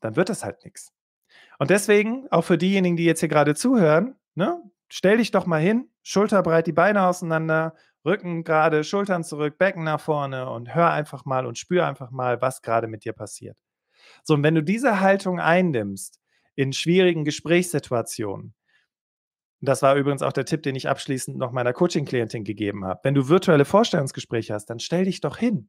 dann 0.00 0.14
wird 0.14 0.28
das 0.28 0.44
halt 0.44 0.62
nichts. 0.62 0.92
Und 1.58 1.70
deswegen, 1.70 2.26
auch 2.30 2.42
für 2.42 2.58
diejenigen, 2.58 2.98
die 2.98 3.06
jetzt 3.06 3.20
hier 3.20 3.30
gerade 3.30 3.54
zuhören, 3.54 4.16
ne, 4.34 4.62
stell 4.90 5.16
dich 5.16 5.30
doch 5.30 5.46
mal 5.46 5.62
hin, 5.62 5.88
schulterbreit 6.02 6.66
die 6.66 6.72
Beine 6.72 7.06
auseinander, 7.06 7.74
Rücken 8.04 8.44
gerade, 8.44 8.84
Schultern 8.84 9.24
zurück, 9.24 9.56
Becken 9.56 9.84
nach 9.84 10.00
vorne 10.02 10.50
und 10.50 10.74
hör 10.74 10.90
einfach 10.90 11.24
mal 11.24 11.46
und 11.46 11.56
spür 11.56 11.86
einfach 11.86 12.10
mal, 12.10 12.42
was 12.42 12.60
gerade 12.60 12.88
mit 12.88 13.06
dir 13.06 13.14
passiert. 13.14 13.56
So, 14.22 14.34
und 14.34 14.42
wenn 14.42 14.54
du 14.54 14.62
diese 14.62 15.00
Haltung 15.00 15.40
einnimmst 15.40 16.20
in 16.56 16.74
schwierigen 16.74 17.24
Gesprächssituationen, 17.24 18.52
das 19.60 19.82
war 19.82 19.96
übrigens 19.96 20.22
auch 20.22 20.32
der 20.32 20.44
Tipp, 20.44 20.62
den 20.62 20.74
ich 20.74 20.88
abschließend 20.88 21.36
noch 21.38 21.52
meiner 21.52 21.72
Coaching-Klientin 21.72 22.44
gegeben 22.44 22.84
habe. 22.84 23.00
Wenn 23.02 23.14
du 23.14 23.28
virtuelle 23.28 23.64
Vorstellungsgespräche 23.64 24.54
hast, 24.54 24.66
dann 24.66 24.78
stell 24.78 25.04
dich 25.04 25.20
doch 25.20 25.38
hin. 25.38 25.68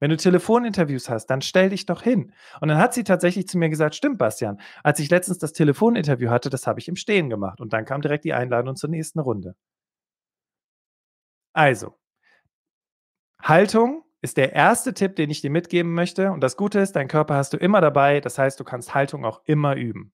Wenn 0.00 0.10
du 0.10 0.16
Telefoninterviews 0.16 1.10
hast, 1.10 1.26
dann 1.26 1.42
stell 1.42 1.68
dich 1.68 1.84
doch 1.86 2.02
hin. 2.02 2.32
Und 2.60 2.68
dann 2.68 2.78
hat 2.78 2.94
sie 2.94 3.04
tatsächlich 3.04 3.46
zu 3.46 3.58
mir 3.58 3.68
gesagt, 3.68 3.94
stimmt, 3.94 4.18
Bastian, 4.18 4.58
als 4.82 4.98
ich 4.98 5.10
letztens 5.10 5.38
das 5.38 5.52
Telefoninterview 5.52 6.30
hatte, 6.30 6.48
das 6.48 6.66
habe 6.66 6.80
ich 6.80 6.88
im 6.88 6.96
Stehen 6.96 7.28
gemacht. 7.28 7.60
Und 7.60 7.72
dann 7.74 7.84
kam 7.84 8.00
direkt 8.00 8.24
die 8.24 8.32
Einladung 8.32 8.76
zur 8.76 8.88
nächsten 8.88 9.20
Runde. 9.20 9.54
Also, 11.52 11.98
Haltung 13.42 14.04
ist 14.22 14.36
der 14.38 14.54
erste 14.54 14.94
Tipp, 14.94 15.16
den 15.16 15.30
ich 15.30 15.42
dir 15.42 15.50
mitgeben 15.50 15.92
möchte. 15.92 16.32
Und 16.32 16.40
das 16.40 16.56
Gute 16.56 16.80
ist, 16.80 16.96
dein 16.96 17.08
Körper 17.08 17.34
hast 17.34 17.52
du 17.52 17.58
immer 17.58 17.80
dabei. 17.80 18.20
Das 18.20 18.38
heißt, 18.38 18.58
du 18.58 18.64
kannst 18.64 18.94
Haltung 18.94 19.24
auch 19.24 19.42
immer 19.44 19.76
üben. 19.76 20.12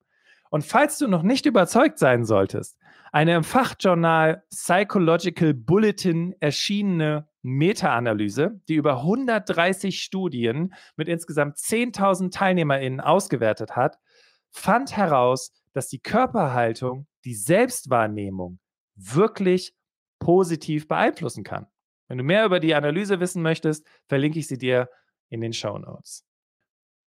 Und 0.51 0.65
falls 0.65 0.99
du 0.99 1.09
noch 1.09 1.23
nicht 1.23 1.47
überzeugt 1.47 1.99
sein 1.99 2.25
solltest, 2.25 2.79
eine 3.17 3.35
im 3.35 3.45
Fachjournal 3.45 4.45
Psychological 4.51 5.55
Bulletin 5.55 6.35
erschienene 6.39 7.27
Meta-Analyse, 7.41 8.61
die 8.69 8.75
über 8.75 8.99
130 8.99 10.03
Studien 10.03 10.75
mit 10.97 11.09
insgesamt 11.09 11.57
10.000 11.57 12.31
TeilnehmerInnen 12.31 13.01
ausgewertet 13.01 13.75
hat, 13.75 13.99
fand 14.51 14.95
heraus, 14.99 15.51
dass 15.73 15.89
die 15.89 16.01
Körperhaltung 16.01 17.07
die 17.25 17.35
Selbstwahrnehmung 17.35 18.59
wirklich 18.97 19.75
positiv 20.19 20.87
beeinflussen 20.87 21.43
kann. 21.43 21.69
Wenn 22.09 22.19
du 22.19 22.25
mehr 22.25 22.45
über 22.45 22.61
die 22.61 22.75
Analyse 22.75 23.19
wissen 23.19 23.41
möchtest, 23.41 23.87
verlinke 24.09 24.41
ich 24.41 24.47
sie 24.47 24.59
dir 24.59 24.91
in 25.31 25.41
den 25.41 25.55
Show 25.55 25.79
Notes. 25.79 26.27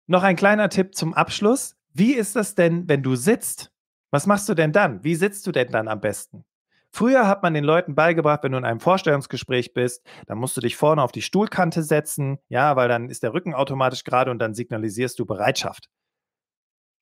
Noch 0.07 0.23
ein 0.23 0.37
kleiner 0.37 0.71
Tipp 0.71 0.95
zum 0.95 1.13
Abschluss. 1.13 1.77
Wie 1.93 2.15
ist 2.15 2.37
das 2.37 2.55
denn, 2.55 2.89
wenn 2.89 3.03
du 3.03 3.17
sitzt? 3.17 3.71
Was 4.11 4.27
machst 4.27 4.49
du 4.49 4.55
denn 4.55 4.73
dann? 4.73 5.05
Wie 5.05 5.15
sitzt 5.15 5.47
du 5.47 5.53
denn 5.53 5.69
dann 5.71 5.89
am 5.89 6.01
besten? 6.01 6.45
Früher 6.93 7.29
hat 7.29 7.43
man 7.43 7.55
den 7.55 7.63
Leuten 7.63 7.95
beigebracht, 7.95 8.43
wenn 8.43 8.53
du 8.53 8.59
in 8.59 8.65
einem 8.65 8.81
Vorstellungsgespräch 8.81 9.75
bist, 9.75 10.05
dann 10.27 10.39
musst 10.39 10.57
du 10.57 10.61
dich 10.61 10.77
vorne 10.77 11.03
auf 11.03 11.13
die 11.13 11.23
Stuhlkante 11.23 11.85
setzen, 11.85 12.39
ja, 12.49 12.75
weil 12.75 12.89
dann 12.89 13.09
ist 13.09 13.23
der 13.23 13.33
Rücken 13.33 13.55
automatisch 13.55 14.03
gerade 14.03 14.31
und 14.31 14.41
dann 14.41 14.55
signalisierst 14.55 15.19
du 15.19 15.25
Bereitschaft. 15.25 15.89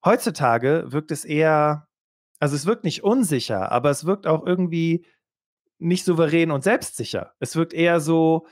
Heutzutage 0.05 0.85
wirkt 0.88 1.11
es 1.11 1.25
eher, 1.25 1.88
also 2.38 2.55
es 2.55 2.67
wirkt 2.67 2.85
nicht 2.85 3.03
unsicher, 3.03 3.73
aber 3.73 3.88
es 3.91 4.05
wirkt 4.05 4.27
auch 4.27 4.47
irgendwie 4.47 5.07
nicht 5.79 6.05
souverän 6.05 6.50
und 6.50 6.62
selbstsicher. 6.62 7.33
Es 7.41 7.57
wirkt 7.57 7.73
eher 7.73 8.00
so, 8.00 8.47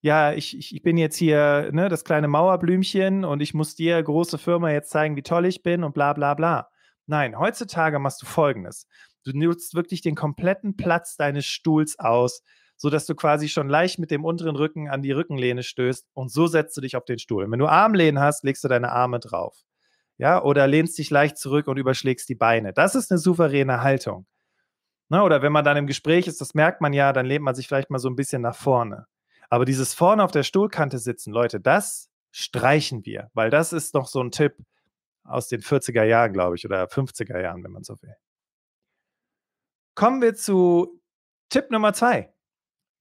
ja, 0.00 0.32
ich, 0.32 0.72
ich 0.72 0.82
bin 0.82 0.96
jetzt 0.96 1.16
hier 1.16 1.70
ne, 1.72 1.88
das 1.88 2.04
kleine 2.04 2.28
Mauerblümchen 2.28 3.24
und 3.24 3.40
ich 3.40 3.54
muss 3.54 3.76
dir, 3.76 4.02
große 4.02 4.36
Firma, 4.38 4.70
jetzt 4.72 4.90
zeigen, 4.90 5.16
wie 5.16 5.22
toll 5.22 5.46
ich 5.46 5.62
bin 5.62 5.84
und 5.84 5.94
bla 5.94 6.12
bla 6.12 6.34
bla. 6.34 6.71
Nein, 7.06 7.38
heutzutage 7.38 7.98
machst 7.98 8.22
du 8.22 8.26
folgendes. 8.26 8.86
Du 9.24 9.32
nutzt 9.32 9.74
wirklich 9.74 10.00
den 10.00 10.14
kompletten 10.14 10.76
Platz 10.76 11.16
deines 11.16 11.46
Stuhls 11.46 11.98
aus, 11.98 12.42
sodass 12.76 13.06
du 13.06 13.14
quasi 13.14 13.48
schon 13.48 13.68
leicht 13.68 13.98
mit 13.98 14.10
dem 14.10 14.24
unteren 14.24 14.56
Rücken 14.56 14.88
an 14.88 15.02
die 15.02 15.12
Rückenlehne 15.12 15.62
stößt 15.62 16.08
und 16.14 16.32
so 16.32 16.46
setzt 16.46 16.76
du 16.76 16.80
dich 16.80 16.96
auf 16.96 17.04
den 17.04 17.18
Stuhl. 17.18 17.48
Wenn 17.50 17.58
du 17.58 17.66
Armlehnen 17.66 18.20
hast, 18.20 18.44
legst 18.44 18.64
du 18.64 18.68
deine 18.68 18.90
Arme 18.90 19.20
drauf. 19.20 19.56
Ja, 20.18 20.42
oder 20.42 20.66
lehnst 20.66 20.98
dich 20.98 21.10
leicht 21.10 21.38
zurück 21.38 21.68
und 21.68 21.78
überschlägst 21.78 22.28
die 22.28 22.34
Beine. 22.34 22.72
Das 22.72 22.94
ist 22.94 23.10
eine 23.10 23.18
souveräne 23.18 23.82
Haltung. 23.82 24.26
Na, 25.08 25.24
oder 25.24 25.42
wenn 25.42 25.52
man 25.52 25.64
dann 25.64 25.76
im 25.76 25.86
Gespräch 25.86 26.26
ist, 26.26 26.40
das 26.40 26.54
merkt 26.54 26.80
man 26.80 26.92
ja, 26.92 27.12
dann 27.12 27.26
lehnt 27.26 27.44
man 27.44 27.54
sich 27.54 27.68
vielleicht 27.68 27.90
mal 27.90 27.98
so 27.98 28.08
ein 28.08 28.16
bisschen 28.16 28.42
nach 28.42 28.56
vorne. 28.56 29.06
Aber 29.50 29.64
dieses 29.64 29.94
vorne 29.94 30.24
auf 30.24 30.30
der 30.32 30.42
Stuhlkante 30.42 30.98
sitzen, 30.98 31.32
Leute, 31.32 31.60
das 31.60 32.08
streichen 32.30 33.04
wir, 33.04 33.30
weil 33.34 33.50
das 33.50 33.72
ist 33.72 33.94
noch 33.94 34.06
so 34.06 34.22
ein 34.22 34.30
Tipp 34.30 34.56
aus 35.24 35.48
den 35.48 35.60
40er 35.60 36.04
Jahren, 36.04 36.32
glaube 36.32 36.56
ich, 36.56 36.64
oder 36.64 36.84
50er 36.84 37.40
Jahren, 37.40 37.62
wenn 37.64 37.72
man 37.72 37.84
so 37.84 38.00
will. 38.02 38.14
Kommen 39.94 40.22
wir 40.22 40.34
zu 40.34 41.00
Tipp 41.48 41.70
Nummer 41.70 41.92
zwei. 41.92 42.32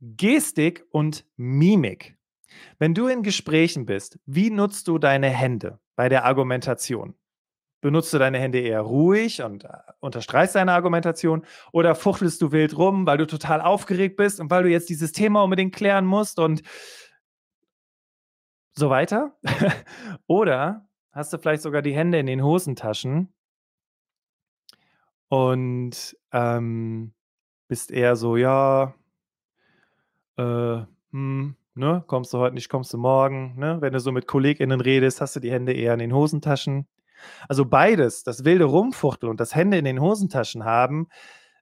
Gestik 0.01 0.83
und 0.91 1.25
Mimik. 1.37 2.17
Wenn 2.79 2.93
du 2.93 3.07
in 3.07 3.23
Gesprächen 3.23 3.85
bist, 3.85 4.19
wie 4.25 4.49
nutzt 4.49 4.87
du 4.87 4.97
deine 4.97 5.29
Hände 5.29 5.79
bei 5.95 6.09
der 6.09 6.25
Argumentation? 6.25 7.15
Benutzt 7.81 8.13
du 8.13 8.19
deine 8.19 8.39
Hände 8.39 8.59
eher 8.59 8.81
ruhig 8.81 9.41
und 9.41 9.63
äh, 9.63 9.69
unterstreichst 9.99 10.55
deine 10.55 10.73
Argumentation 10.73 11.45
oder 11.71 11.95
fuchtelst 11.95 12.41
du 12.41 12.51
wild 12.51 12.77
rum, 12.77 13.07
weil 13.07 13.17
du 13.17 13.25
total 13.25 13.61
aufgeregt 13.61 14.17
bist 14.17 14.39
und 14.39 14.51
weil 14.51 14.63
du 14.63 14.69
jetzt 14.69 14.89
dieses 14.89 15.13
Thema 15.13 15.43
unbedingt 15.43 15.73
klären 15.73 16.05
musst 16.05 16.37
und 16.37 16.61
so 18.73 18.89
weiter? 18.89 19.35
oder 20.27 20.87
hast 21.11 21.33
du 21.33 21.37
vielleicht 21.37 21.61
sogar 21.61 21.81
die 21.81 21.95
Hände 21.95 22.19
in 22.19 22.25
den 22.25 22.43
Hosentaschen 22.43 23.33
und 25.29 26.17
ähm, 26.31 27.13
bist 27.67 27.91
eher 27.91 28.15
so, 28.15 28.37
ja, 28.37 28.93
äh, 30.37 30.81
hm, 31.11 31.55
ne, 31.75 32.03
kommst 32.07 32.33
du 32.33 32.37
heute 32.37 32.55
nicht, 32.55 32.69
kommst 32.69 32.93
du 32.93 32.97
morgen, 32.97 33.55
ne? 33.57 33.77
Wenn 33.81 33.93
du 33.93 33.99
so 33.99 34.11
mit 34.11 34.27
KollegInnen 34.27 34.81
redest, 34.81 35.21
hast 35.21 35.35
du 35.35 35.39
die 35.39 35.51
Hände 35.51 35.73
eher 35.73 35.93
in 35.93 35.99
den 35.99 36.13
Hosentaschen. 36.13 36.87
Also 37.47 37.65
beides, 37.65 38.23
das 38.23 38.45
wilde 38.45 38.65
Rumfuchteln 38.65 39.29
und 39.29 39.39
das 39.39 39.55
Hände 39.55 39.77
in 39.77 39.85
den 39.85 40.01
Hosentaschen 40.01 40.65
haben, 40.65 41.07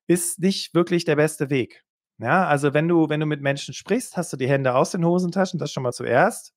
ist 0.08 0.40
nicht 0.40 0.74
wirklich 0.74 1.06
der 1.06 1.16
beste 1.16 1.50
Weg. 1.50 1.84
Ja, 2.18 2.48
also 2.48 2.74
wenn 2.74 2.88
du, 2.88 3.10
wenn 3.10 3.20
du 3.20 3.26
mit 3.26 3.42
Menschen 3.42 3.74
sprichst, 3.74 4.18
hast 4.18 4.34
du 4.34 4.38
die 4.38 4.50
Hände 4.50 4.76
aus 4.76 4.92
den 4.92 5.06
Hosentaschen, 5.06 5.60
das 5.60 5.72
schon 5.72 5.84
mal 5.84 5.94
zuerst. 5.94 6.54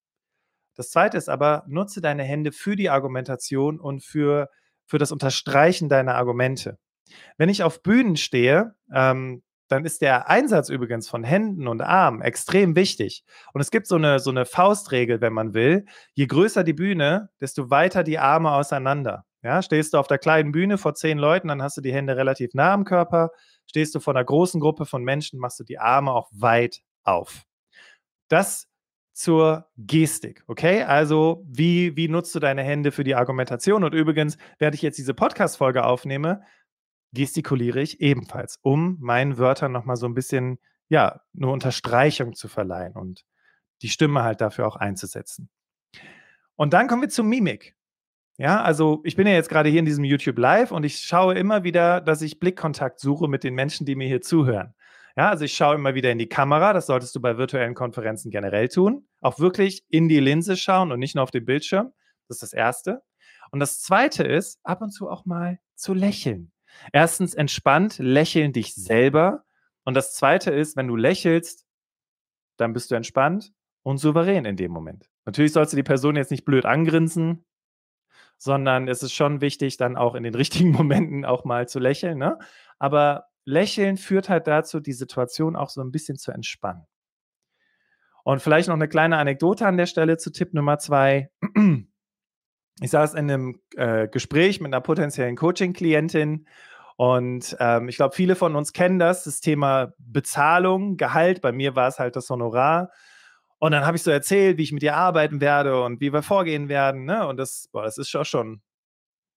Das 0.75 0.91
zweite 0.91 1.17
ist 1.17 1.29
aber, 1.29 1.64
nutze 1.67 2.00
deine 2.00 2.23
Hände 2.23 2.52
für 2.52 2.76
die 2.76 2.91
Argumentation 2.91 3.79
und 3.79 4.02
für, 4.02 4.49
für 4.87 4.99
das 4.99 5.12
Unterstreichen 5.12 5.88
deiner 5.88 6.14
Argumente. 6.14 6.79
Wenn 7.37 7.49
ich 7.49 7.62
auf 7.62 7.83
Bühnen 7.83 8.17
stehe, 8.17 8.75
ähm, 8.95 9.43
dann 9.69 9.85
ist 9.87 10.02
der 10.02 10.29
Einsatz 10.29 10.69
übrigens 10.69 11.09
von 11.09 11.25
Händen 11.25 11.67
und 11.67 11.81
Armen 11.81 12.21
extrem 12.21 12.76
wichtig. 12.76 13.25
Und 13.55 13.62
es 13.62 13.71
gibt 13.71 13.87
so 13.87 13.97
eine, 13.97 14.19
so 14.19 14.31
eine 14.31 14.45
Faustregel, 14.45 15.23
wenn 15.23 15.33
man 15.33 15.55
will. 15.55 15.87
Je 16.12 16.26
größer 16.26 16.62
die 16.62 16.75
Bühne, 16.75 17.31
desto 17.41 17.71
weiter 17.71 18.02
die 18.05 18.19
Arme 18.19 18.52
auseinander. 18.52 19.25
Ja, 19.43 19.62
stehst 19.62 19.95
du 19.95 19.99
auf 19.99 20.07
der 20.07 20.19
kleinen 20.19 20.52
Bühne 20.52 20.79
vor 20.79 20.95
zehn 20.95 21.19
Leuten, 21.19 21.49
dann 21.49 21.62
hast 21.62 21.76
du 21.76 21.81
die 21.81 21.93
Hände 21.93 22.17
relativ 22.17 22.55
nah 22.55 22.73
am 22.75 22.85
Körper. 22.85 23.31
Stehst 23.67 23.95
du 23.95 24.00
vor 24.00 24.14
einer 24.14 24.25
großen 24.25 24.61
Gruppe 24.61 24.85
von 24.85 25.02
Menschen, 25.02 25.41
machst 25.41 25.59
du 25.59 25.64
die 25.64 25.79
Arme 25.79 26.12
auch 26.12 26.29
weit 26.33 26.83
auf. 27.02 27.43
Das 28.29 28.69
zur 29.12 29.71
Gestik, 29.76 30.42
okay? 30.47 30.83
Also, 30.83 31.45
wie, 31.47 31.97
wie 31.97 32.09
nutzt 32.09 32.35
du 32.35 32.40
deine 32.40 32.62
Hände 32.62 32.92
für 32.92 33.04
die 33.04 33.14
Argumentation? 33.14 33.85
Und 33.85 33.95
übrigens, 33.95 34.38
während 34.59 34.75
ich 34.75 34.83
jetzt 34.83 34.99
diese 34.99 35.14
Podcast-Folge 35.14 35.85
aufnehme, 35.85 36.42
gestikuliere 37.12 37.81
ich 37.81 38.00
ebenfalls, 38.00 38.59
um 38.62 38.97
meinen 39.00 39.38
Wörtern 39.38 39.73
nochmal 39.73 39.97
so 39.97 40.07
ein 40.07 40.14
bisschen, 40.14 40.59
ja, 40.88 41.21
eine 41.37 41.49
Unterstreichung 41.49 42.35
zu 42.35 42.49
verleihen 42.49 42.95
und 42.95 43.25
die 43.83 43.88
Stimme 43.88 44.23
halt 44.23 44.40
dafür 44.40 44.66
auch 44.66 44.76
einzusetzen. 44.76 45.50
Und 46.57 46.73
dann 46.73 46.88
kommen 46.88 47.02
wir 47.02 47.09
zur 47.09 47.25
Mimik. 47.25 47.76
Ja, 48.38 48.62
also 48.62 49.02
ich 49.04 49.14
bin 49.14 49.26
ja 49.26 49.35
jetzt 49.35 49.50
gerade 49.50 49.69
hier 49.69 49.81
in 49.81 49.85
diesem 49.85 50.04
YouTube 50.04 50.38
Live 50.38 50.73
und 50.73 50.85
ich 50.85 51.00
schaue 51.00 51.35
immer 51.35 51.64
wieder, 51.64 52.00
dass 52.00 52.23
ich 52.23 52.40
Blickkontakt 52.40 52.99
suche 52.99 53.28
mit 53.28 53.45
den 53.45 53.54
Menschen, 53.54 53.85
die 53.85 53.95
mir 53.95 54.09
hier 54.09 54.23
zuhören. 54.23 54.75
Ja, 55.16 55.28
also 55.28 55.45
ich 55.45 55.54
schaue 55.54 55.75
immer 55.75 55.95
wieder 55.95 56.11
in 56.11 56.19
die 56.19 56.28
Kamera, 56.28 56.73
das 56.73 56.87
solltest 56.87 57.14
du 57.14 57.21
bei 57.21 57.37
virtuellen 57.37 57.75
Konferenzen 57.75 58.31
generell 58.31 58.69
tun. 58.69 59.07
Auch 59.21 59.38
wirklich 59.38 59.85
in 59.88 60.09
die 60.09 60.21
Linse 60.21 60.57
schauen 60.57 60.90
und 60.92 60.99
nicht 60.99 61.14
nur 61.14 61.25
auf 61.25 61.31
den 61.31 61.45
Bildschirm. 61.45 61.92
Das 62.28 62.37
ist 62.37 62.42
das 62.42 62.52
Erste. 62.52 63.02
Und 63.50 63.61
das 63.61 63.81
Zweite 63.81 64.25
ist, 64.25 64.59
ab 64.64 64.81
und 64.81 64.90
zu 64.90 65.11
auch 65.11 65.26
mal 65.26 65.59
zu 65.75 65.92
lächeln. 65.92 66.52
Erstens 66.92 67.35
entspannt, 67.35 67.99
lächeln 67.99 68.52
dich 68.52 68.75
selber. 68.75 69.45
Und 69.85 69.95
das 69.95 70.14
Zweite 70.14 70.50
ist, 70.50 70.76
wenn 70.76 70.88
du 70.88 70.97
lächelst, 70.97 71.66
dann 72.57 72.73
bist 72.73 72.90
du 72.90 72.95
entspannt 72.95 73.52
und 73.83 73.99
souverän 73.99 74.45
in 74.45 74.57
dem 74.57 74.73
Moment. 74.73 75.11
Natürlich 75.26 75.52
sollst 75.52 75.73
du 75.73 75.76
die 75.76 75.83
Person 75.83 76.16
jetzt 76.16 76.31
nicht 76.31 76.45
blöd 76.45 76.64
angrinsen, 76.64 77.45
sondern 78.38 78.88
es 78.88 79.02
ist 79.02 79.12
schon 79.12 79.40
wichtig, 79.40 79.76
dann 79.76 79.97
auch 79.97 80.14
in 80.14 80.23
den 80.23 80.35
richtigen 80.42 80.71
Momenten 80.71 81.25
auch 81.25 81.45
mal 81.45 81.69
zu 81.69 81.78
lächeln. 81.78 82.19
Ne? 82.19 82.38
Aber 82.78 83.26
Lächeln 83.45 83.97
führt 83.97 84.29
halt 84.29 84.47
dazu, 84.47 84.81
die 84.81 84.93
Situation 84.93 85.57
auch 85.57 85.71
so 85.71 85.81
ein 85.81 85.91
bisschen 85.91 86.17
zu 86.19 86.33
entspannen. 86.33 86.87
Und 88.25 88.41
vielleicht 88.41 88.69
noch 88.69 88.77
eine 88.77 88.89
kleine 88.89 89.19
Anekdote 89.19 89.67
an 89.67 89.77
der 89.77 89.87
Stelle 89.87 90.17
zu 90.17 90.31
Tipp 90.31 90.55
Nummer 90.55 90.79
zwei. 90.79 91.31
Ich 92.81 92.91
saß 92.91 93.15
in 93.15 93.31
einem 93.31 93.61
äh, 93.77 94.09
Gespräch 94.09 94.61
mit 94.61 94.73
einer 94.73 94.81
potenziellen 94.81 95.37
Coaching-Klientin 95.37 96.47
und 96.97 97.57
ähm, 97.59 97.89
ich 97.89 97.97
glaube, 97.97 98.15
viele 98.15 98.37
von 98.37 98.55
uns 98.57 98.73
kennen 98.73 98.99
das, 98.99 99.25
das 99.25 99.41
Thema 99.41 99.93
Bezahlung, 99.99 100.97
Gehalt. 100.97 101.41
Bei 101.41 101.53
mir 101.53 101.75
war 101.75 101.89
es 101.89 101.99
halt 101.99 102.17
das 102.17 102.31
Honorar. 102.31 102.91
Und 103.59 103.73
dann 103.73 103.87
habe 103.87 103.97
ich 103.97 104.03
so 104.03 104.11
erzählt, 104.11 104.59
wie 104.59 104.63
ich 104.63 104.73
mit 104.73 104.83
ihr 104.83 104.97
arbeiten 104.97 105.41
werde 105.41 105.83
und 105.83 106.01
wie 106.01 106.13
wir 106.13 106.23
vorgehen 106.23 106.69
werden. 106.69 107.05
Ne? 107.05 107.27
Und 107.27 107.37
das, 107.39 107.69
boah, 107.73 107.83
das 107.83 107.99
ist 107.99 108.09
schon 108.09 108.25
schon, 108.25 108.63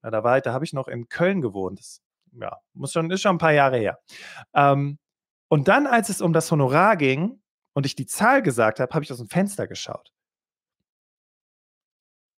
ja, 0.03 0.11
da 0.11 0.23
war, 0.23 0.39
da 0.41 0.53
habe 0.53 0.65
ich 0.65 0.73
noch 0.73 0.87
in 0.87 1.09
Köln 1.09 1.41
gewohnt. 1.41 1.79
Das 1.79 2.01
ja, 2.39 2.57
muss 2.73 2.91
schon, 2.91 3.09
ist 3.11 3.21
schon 3.21 3.35
ein 3.35 3.39
paar 3.39 3.53
Jahre 3.53 3.77
her. 3.77 3.99
Ähm, 4.53 4.97
und 5.47 5.67
dann, 5.67 5.87
als 5.87 6.09
es 6.09 6.21
um 6.21 6.33
das 6.33 6.51
Honorar 6.51 6.97
ging 6.97 7.41
und 7.73 7.85
ich 7.85 7.95
die 7.95 8.05
Zahl 8.05 8.41
gesagt 8.41 8.79
habe, 8.79 8.93
habe 8.93 9.03
ich 9.03 9.11
aus 9.11 9.19
dem 9.19 9.29
Fenster 9.29 9.67
geschaut. 9.67 10.11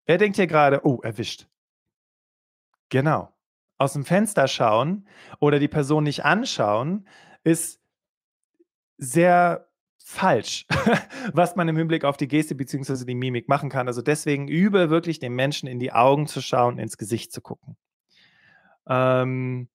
Wer 0.07 0.19
denkt 0.19 0.37
hier 0.37 0.47
gerade, 0.47 0.85
oh, 0.85 1.01
erwischt? 1.03 1.49
Genau. 2.89 3.33
Aus 3.79 3.93
dem 3.93 4.05
Fenster 4.05 4.49
schauen 4.49 5.07
oder 5.41 5.59
die 5.59 5.69
Person 5.69 6.05
nicht 6.05 6.25
anschauen, 6.25 7.09
ist 7.45 7.81
sehr 8.97 9.69
falsch, 9.99 10.67
was 11.33 11.57
man 11.57 11.69
im 11.69 11.77
Hinblick 11.77 12.05
auf 12.05 12.17
die 12.17 12.29
Geste 12.29 12.55
bzw. 12.55 13.05
die 13.05 13.15
Mimik 13.15 13.49
machen 13.49 13.69
kann. 13.69 13.89
Also 13.89 14.03
deswegen 14.03 14.49
übe 14.49 14.89
wirklich 14.89 15.19
den 15.19 15.35
Menschen 15.35 15.69
in 15.69 15.81
die 15.81 15.93
Augen 15.93 16.27
zu 16.27 16.41
schauen, 16.41 16.79
ins 16.79 16.97
Gesicht 16.97 17.33
zu 17.33 17.41
gucken. 17.41 17.77
Ähm, 18.89 19.69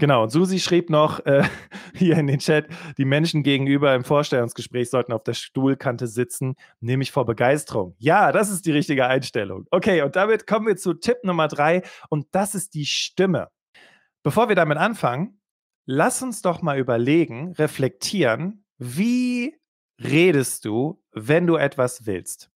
Genau, 0.00 0.22
und 0.22 0.30
Susi 0.30 0.58
schrieb 0.60 0.88
noch 0.88 1.26
äh, 1.26 1.42
hier 1.94 2.16
in 2.16 2.26
den 2.26 2.38
Chat, 2.38 2.68
die 2.96 3.04
Menschen 3.04 3.42
gegenüber 3.42 3.94
im 3.94 4.02
Vorstellungsgespräch 4.02 4.88
sollten 4.88 5.12
auf 5.12 5.24
der 5.24 5.34
Stuhlkante 5.34 6.06
sitzen, 6.06 6.56
nämlich 6.80 7.12
vor 7.12 7.26
Begeisterung. 7.26 7.94
Ja, 7.98 8.32
das 8.32 8.48
ist 8.48 8.64
die 8.64 8.72
richtige 8.72 9.06
Einstellung. 9.06 9.66
Okay, 9.70 10.00
und 10.00 10.16
damit 10.16 10.46
kommen 10.46 10.66
wir 10.66 10.78
zu 10.78 10.94
Tipp 10.94 11.18
Nummer 11.22 11.48
drei 11.48 11.82
und 12.08 12.26
das 12.30 12.54
ist 12.54 12.72
die 12.72 12.86
Stimme. 12.86 13.50
Bevor 14.22 14.48
wir 14.48 14.56
damit 14.56 14.78
anfangen, 14.78 15.38
lass 15.84 16.22
uns 16.22 16.40
doch 16.40 16.62
mal 16.62 16.78
überlegen, 16.78 17.52
reflektieren, 17.52 18.64
wie 18.78 19.54
redest 20.02 20.64
du, 20.64 21.02
wenn 21.12 21.46
du 21.46 21.56
etwas 21.56 22.06
willst? 22.06 22.50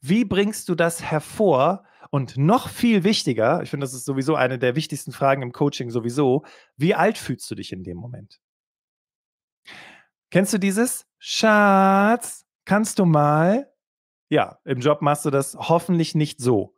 Wie 0.00 0.24
bringst 0.24 0.70
du 0.70 0.74
das 0.74 1.02
hervor, 1.02 1.84
und 2.10 2.36
noch 2.36 2.68
viel 2.68 3.04
wichtiger, 3.04 3.62
ich 3.62 3.70
finde, 3.70 3.84
das 3.84 3.94
ist 3.94 4.04
sowieso 4.04 4.34
eine 4.34 4.58
der 4.58 4.74
wichtigsten 4.74 5.12
Fragen 5.12 5.42
im 5.42 5.52
Coaching 5.52 5.90
sowieso, 5.90 6.44
wie 6.76 6.94
alt 6.94 7.18
fühlst 7.18 7.50
du 7.50 7.54
dich 7.54 7.72
in 7.72 7.84
dem 7.84 7.96
Moment? 7.96 8.40
Kennst 10.30 10.52
du 10.52 10.58
dieses? 10.58 11.06
Schatz, 11.18 12.44
kannst 12.64 12.98
du 12.98 13.04
mal? 13.04 13.72
Ja, 14.28 14.58
im 14.64 14.80
Job 14.80 15.02
machst 15.02 15.24
du 15.24 15.30
das 15.30 15.56
hoffentlich 15.56 16.14
nicht 16.14 16.40
so. 16.40 16.76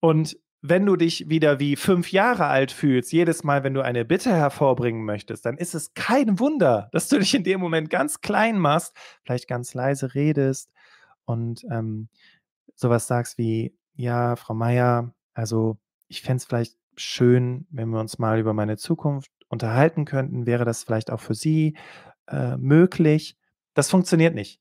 Und 0.00 0.38
wenn 0.62 0.86
du 0.86 0.96
dich 0.96 1.28
wieder 1.28 1.58
wie 1.58 1.74
fünf 1.76 2.12
Jahre 2.12 2.46
alt 2.46 2.70
fühlst, 2.70 3.12
jedes 3.12 3.42
Mal, 3.44 3.64
wenn 3.64 3.74
du 3.74 3.82
eine 3.82 4.04
Bitte 4.04 4.30
hervorbringen 4.30 5.04
möchtest, 5.04 5.44
dann 5.44 5.58
ist 5.58 5.74
es 5.74 5.92
kein 5.94 6.38
Wunder, 6.38 6.88
dass 6.92 7.08
du 7.08 7.18
dich 7.18 7.34
in 7.34 7.44
dem 7.44 7.60
Moment 7.60 7.90
ganz 7.90 8.20
klein 8.20 8.58
machst, 8.58 8.94
vielleicht 9.24 9.48
ganz 9.48 9.74
leise 9.74 10.14
redest 10.14 10.70
und 11.24 11.64
ähm, 11.70 12.08
sowas 12.76 13.06
sagst 13.06 13.38
wie, 13.38 13.74
ja, 13.94 14.36
Frau 14.36 14.54
Meier, 14.54 15.14
also 15.34 15.78
ich 16.08 16.22
fände 16.22 16.38
es 16.38 16.44
vielleicht 16.44 16.76
schön, 16.96 17.66
wenn 17.70 17.88
wir 17.90 18.00
uns 18.00 18.18
mal 18.18 18.38
über 18.38 18.52
meine 18.52 18.76
Zukunft 18.76 19.30
unterhalten 19.48 20.04
könnten. 20.04 20.46
Wäre 20.46 20.64
das 20.64 20.84
vielleicht 20.84 21.10
auch 21.10 21.20
für 21.20 21.34
Sie 21.34 21.76
äh, 22.28 22.56
möglich? 22.56 23.36
Das 23.74 23.90
funktioniert 23.90 24.34
nicht. 24.34 24.60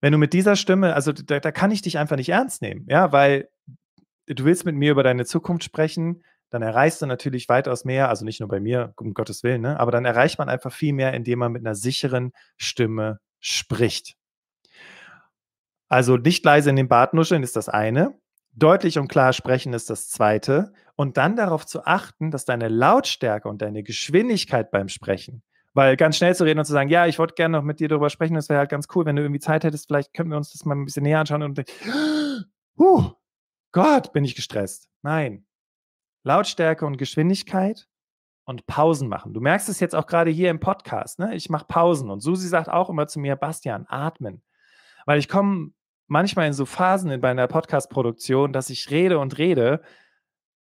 Wenn 0.00 0.12
du 0.12 0.18
mit 0.18 0.32
dieser 0.32 0.56
Stimme, 0.56 0.94
also 0.94 1.12
da, 1.12 1.40
da 1.40 1.52
kann 1.52 1.70
ich 1.70 1.82
dich 1.82 1.98
einfach 1.98 2.16
nicht 2.16 2.28
ernst 2.28 2.62
nehmen, 2.62 2.86
ja, 2.88 3.12
weil 3.12 3.48
du 4.26 4.44
willst 4.44 4.64
mit 4.64 4.76
mir 4.76 4.92
über 4.92 5.02
deine 5.02 5.24
Zukunft 5.24 5.64
sprechen, 5.64 6.22
dann 6.50 6.62
erreichst 6.62 7.02
du 7.02 7.06
natürlich 7.06 7.48
weitaus 7.48 7.84
mehr, 7.84 8.08
also 8.08 8.24
nicht 8.24 8.40
nur 8.40 8.48
bei 8.48 8.60
mir, 8.60 8.94
um 8.96 9.14
Gottes 9.14 9.42
Willen, 9.42 9.60
ne, 9.60 9.78
aber 9.78 9.90
dann 9.90 10.04
erreicht 10.04 10.38
man 10.38 10.48
einfach 10.48 10.72
viel 10.72 10.92
mehr, 10.92 11.14
indem 11.14 11.40
man 11.40 11.52
mit 11.52 11.62
einer 11.62 11.74
sicheren 11.74 12.32
Stimme 12.56 13.20
spricht. 13.40 14.16
Also 15.88 16.16
nicht 16.16 16.44
leise 16.44 16.70
in 16.70 16.76
den 16.76 16.88
Bart 16.88 17.14
nuscheln 17.14 17.42
ist 17.42 17.56
das 17.56 17.68
eine. 17.68 18.18
Deutlich 18.52 18.98
und 18.98 19.08
klar 19.08 19.32
sprechen 19.32 19.72
ist 19.72 19.90
das 19.90 20.08
Zweite. 20.08 20.72
Und 20.96 21.16
dann 21.16 21.36
darauf 21.36 21.64
zu 21.64 21.86
achten, 21.86 22.30
dass 22.30 22.44
deine 22.44 22.68
Lautstärke 22.68 23.48
und 23.48 23.62
deine 23.62 23.82
Geschwindigkeit 23.82 24.70
beim 24.70 24.88
Sprechen, 24.88 25.42
weil 25.74 25.96
ganz 25.96 26.16
schnell 26.16 26.34
zu 26.34 26.44
reden 26.44 26.58
und 26.58 26.64
zu 26.64 26.72
sagen, 26.72 26.90
ja, 26.90 27.06
ich 27.06 27.20
wollte 27.20 27.34
gerne 27.34 27.56
noch 27.56 27.64
mit 27.64 27.78
dir 27.78 27.88
darüber 27.88 28.10
sprechen, 28.10 28.34
das 28.34 28.48
wäre 28.48 28.58
halt 28.58 28.70
ganz 28.70 28.88
cool, 28.94 29.04
wenn 29.06 29.14
du 29.14 29.22
irgendwie 29.22 29.40
Zeit 29.40 29.62
hättest, 29.62 29.86
vielleicht 29.86 30.12
können 30.12 30.30
wir 30.30 30.36
uns 30.36 30.52
das 30.52 30.64
mal 30.64 30.74
ein 30.74 30.84
bisschen 30.84 31.04
näher 31.04 31.20
anschauen 31.20 31.44
und 31.44 31.62
huh, 32.78 33.12
Gott, 33.70 34.12
bin 34.12 34.24
ich 34.24 34.34
gestresst. 34.34 34.88
Nein. 35.02 35.46
Lautstärke 36.24 36.84
und 36.84 36.96
Geschwindigkeit 36.96 37.86
und 38.44 38.66
Pausen 38.66 39.08
machen. 39.08 39.34
Du 39.34 39.40
merkst 39.40 39.68
es 39.68 39.78
jetzt 39.78 39.94
auch 39.94 40.06
gerade 40.06 40.30
hier 40.30 40.50
im 40.50 40.58
Podcast. 40.58 41.18
Ne? 41.18 41.34
Ich 41.34 41.50
mache 41.50 41.66
Pausen 41.66 42.10
und 42.10 42.20
Susi 42.20 42.48
sagt 42.48 42.68
auch 42.68 42.88
immer 42.88 43.06
zu 43.06 43.20
mir, 43.20 43.36
Bastian, 43.36 43.86
atmen. 43.88 44.42
Weil 45.06 45.18
ich 45.18 45.28
komme 45.28 45.72
manchmal 46.08 46.48
in 46.48 46.52
so 46.52 46.66
Phasen 46.66 47.10
in, 47.10 47.20
bei 47.20 47.30
einer 47.30 47.46
Podcast-Produktion, 47.46 48.52
dass 48.52 48.70
ich 48.70 48.90
rede 48.90 49.18
und 49.18 49.38
rede 49.38 49.82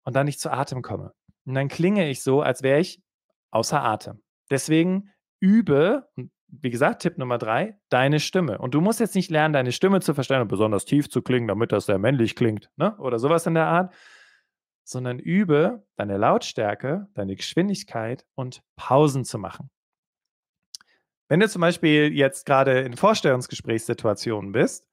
und 0.05 0.15
dann 0.15 0.27
nicht 0.27 0.41
zu 0.41 0.53
Atem 0.53 0.83
komme. 0.83 1.13
Und 1.47 1.55
dann 1.55 1.69
klinge 1.69 2.09
ich 2.11 2.23
so, 2.23 2.43
als 2.43 2.63
wäre 2.63 2.81
ich 2.81 3.03
außer 3.51 3.83
Atem. 3.83 4.23
Deswegen 4.51 5.11
übe, 5.41 6.09
wie 6.49 6.71
gesagt, 6.71 7.03
Tipp 7.03 7.19
Nummer 7.19 7.39
drei, 7.39 7.79
deine 7.89 8.21
Stimme. 8.21 8.59
Und 8.59 8.75
du 8.75 8.81
musst 8.81 9.01
jetzt 9.01 9.15
nicht 9.15 9.31
lernen, 9.31 9.55
deine 9.55 9.73
Stimme 9.73 10.01
zu 10.01 10.15
verstellen 10.15 10.43
und 10.43 10.49
besonders 10.49 10.85
tief 10.85 11.09
zu 11.09 11.23
klingen, 11.23 11.49
damit 11.49 11.73
das 11.73 11.87
sehr 11.87 11.99
männlich 11.99 12.37
klingt, 12.37 12.71
ne? 12.77 12.97
oder 12.99 13.19
sowas 13.19 13.47
in 13.47 13.55
der 13.55 13.67
Art, 13.67 13.95
sondern 14.85 15.19
übe 15.19 15.85
deine 15.97 16.17
Lautstärke, 16.17 17.09
deine 17.15 17.35
Geschwindigkeit 17.35 18.25
und 18.35 18.63
Pausen 18.77 19.25
zu 19.25 19.39
machen. 19.39 19.71
Wenn 21.29 21.41
du 21.41 21.49
zum 21.49 21.61
Beispiel 21.61 22.13
jetzt 22.13 22.47
gerade 22.47 22.81
in 22.81 22.97
Vorstellungsgesprächssituationen 22.97 24.53
bist, 24.53 24.87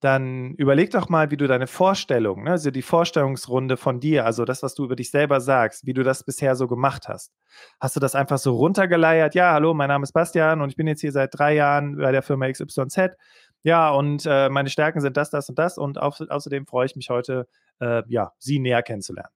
dann 0.00 0.54
überleg 0.54 0.90
doch 0.90 1.08
mal, 1.08 1.30
wie 1.30 1.36
du 1.36 1.46
deine 1.46 1.66
Vorstellung, 1.66 2.44
ne, 2.44 2.50
also 2.52 2.70
die 2.70 2.82
Vorstellungsrunde 2.82 3.76
von 3.76 3.98
dir, 3.98 4.26
also 4.26 4.44
das, 4.44 4.62
was 4.62 4.74
du 4.74 4.84
über 4.84 4.94
dich 4.96 5.10
selber 5.10 5.40
sagst, 5.40 5.86
wie 5.86 5.94
du 5.94 6.02
das 6.02 6.22
bisher 6.22 6.54
so 6.54 6.68
gemacht 6.68 7.08
hast. 7.08 7.32
Hast 7.80 7.96
du 7.96 8.00
das 8.00 8.14
einfach 8.14 8.38
so 8.38 8.54
runtergeleiert? 8.56 9.34
Ja, 9.34 9.52
hallo, 9.52 9.72
mein 9.72 9.88
Name 9.88 10.02
ist 10.02 10.12
Bastian 10.12 10.60
und 10.60 10.68
ich 10.68 10.76
bin 10.76 10.86
jetzt 10.86 11.00
hier 11.00 11.12
seit 11.12 11.30
drei 11.38 11.54
Jahren 11.54 11.96
bei 11.96 12.12
der 12.12 12.22
Firma 12.22 12.50
XYZ 12.50 13.16
Ja, 13.62 13.90
und 13.90 14.24
äh, 14.26 14.50
meine 14.50 14.68
Stärken 14.68 15.00
sind 15.00 15.16
das, 15.16 15.30
das 15.30 15.48
und 15.48 15.58
das. 15.58 15.78
Und 15.78 15.98
au 16.00 16.10
außerdem 16.28 16.66
freue 16.66 16.86
ich 16.86 16.96
mich 16.96 17.08
heute, 17.10 17.48
äh, 17.80 18.02
ja, 18.08 18.32
Sie 18.38 18.58
näher 18.58 18.82
kennenzulernen. 18.82 19.32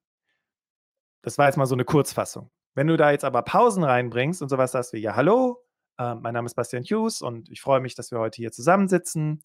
Das 1.23 1.37
war 1.37 1.47
jetzt 1.47 1.57
mal 1.57 1.65
so 1.65 1.75
eine 1.75 1.85
Kurzfassung. 1.85 2.51
Wenn 2.75 2.87
du 2.87 2.97
da 2.97 3.11
jetzt 3.11 3.25
aber 3.25 3.41
Pausen 3.41 3.83
reinbringst 3.83 4.41
und 4.41 4.49
sowas 4.49 4.71
sagst 4.71 4.93
wie, 4.93 4.99
ja, 4.99 5.15
hallo, 5.15 5.57
äh, 5.97 6.15
mein 6.15 6.33
Name 6.33 6.45
ist 6.45 6.55
Bastian 6.55 6.83
Hughes 6.83 7.21
und 7.21 7.49
ich 7.49 7.61
freue 7.61 7.81
mich, 7.81 7.95
dass 7.95 8.11
wir 8.11 8.19
heute 8.19 8.37
hier 8.37 8.51
zusammensitzen. 8.51 9.43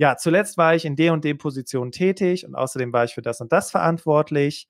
Ja, 0.00 0.16
zuletzt 0.16 0.56
war 0.56 0.74
ich 0.74 0.86
in 0.86 0.96
der 0.96 1.12
und 1.12 1.24
der 1.24 1.34
Position 1.34 1.92
tätig 1.92 2.46
und 2.46 2.54
außerdem 2.54 2.90
war 2.90 3.04
ich 3.04 3.12
für 3.12 3.20
das 3.20 3.42
und 3.42 3.52
das 3.52 3.70
verantwortlich. 3.70 4.66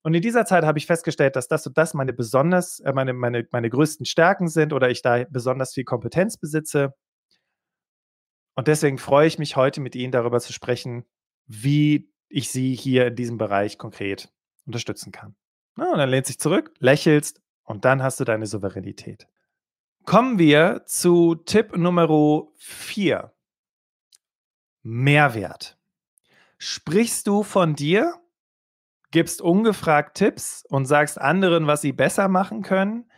Und 0.00 0.14
in 0.14 0.22
dieser 0.22 0.46
Zeit 0.46 0.64
habe 0.64 0.78
ich 0.78 0.86
festgestellt, 0.86 1.36
dass 1.36 1.46
das 1.46 1.66
und 1.66 1.76
das 1.76 1.92
meine 1.92 2.14
besonders, 2.14 2.80
äh, 2.80 2.94
meine, 2.94 3.12
meine, 3.12 3.46
meine 3.52 3.68
größten 3.68 4.06
Stärken 4.06 4.48
sind 4.48 4.72
oder 4.72 4.88
ich 4.88 5.02
da 5.02 5.24
besonders 5.28 5.74
viel 5.74 5.84
Kompetenz 5.84 6.38
besitze. 6.38 6.94
Und 8.54 8.66
deswegen 8.66 8.96
freue 8.96 9.26
ich 9.26 9.38
mich 9.38 9.56
heute 9.56 9.82
mit 9.82 9.94
Ihnen 9.94 10.10
darüber 10.10 10.40
zu 10.40 10.54
sprechen, 10.54 11.04
wie 11.46 12.10
ich 12.30 12.50
Sie 12.50 12.74
hier 12.74 13.08
in 13.08 13.16
diesem 13.16 13.36
Bereich 13.36 13.76
konkret 13.76 14.32
unterstützen 14.64 15.12
kann. 15.12 15.36
Na, 15.76 15.92
und 15.92 15.98
dann 15.98 16.08
lehnst 16.08 16.30
dich 16.30 16.40
zurück, 16.40 16.72
lächelst 16.78 17.42
und 17.64 17.84
dann 17.84 18.02
hast 18.02 18.20
du 18.20 18.24
deine 18.24 18.46
Souveränität. 18.46 19.28
Kommen 20.06 20.38
wir 20.38 20.84
zu 20.86 21.34
Tipp 21.34 21.76
Nummer 21.76 22.48
4. 22.56 23.34
Mehrwert. 24.82 25.78
Sprichst 26.58 27.26
du 27.26 27.42
von 27.42 27.74
dir, 27.74 28.14
gibst 29.10 29.40
ungefragt 29.40 30.16
Tipps 30.16 30.64
und 30.68 30.86
sagst 30.86 31.20
anderen, 31.20 31.66
was 31.66 31.82
sie 31.82 31.92
besser 31.92 32.28
machen 32.28 32.62
können? 32.62 33.10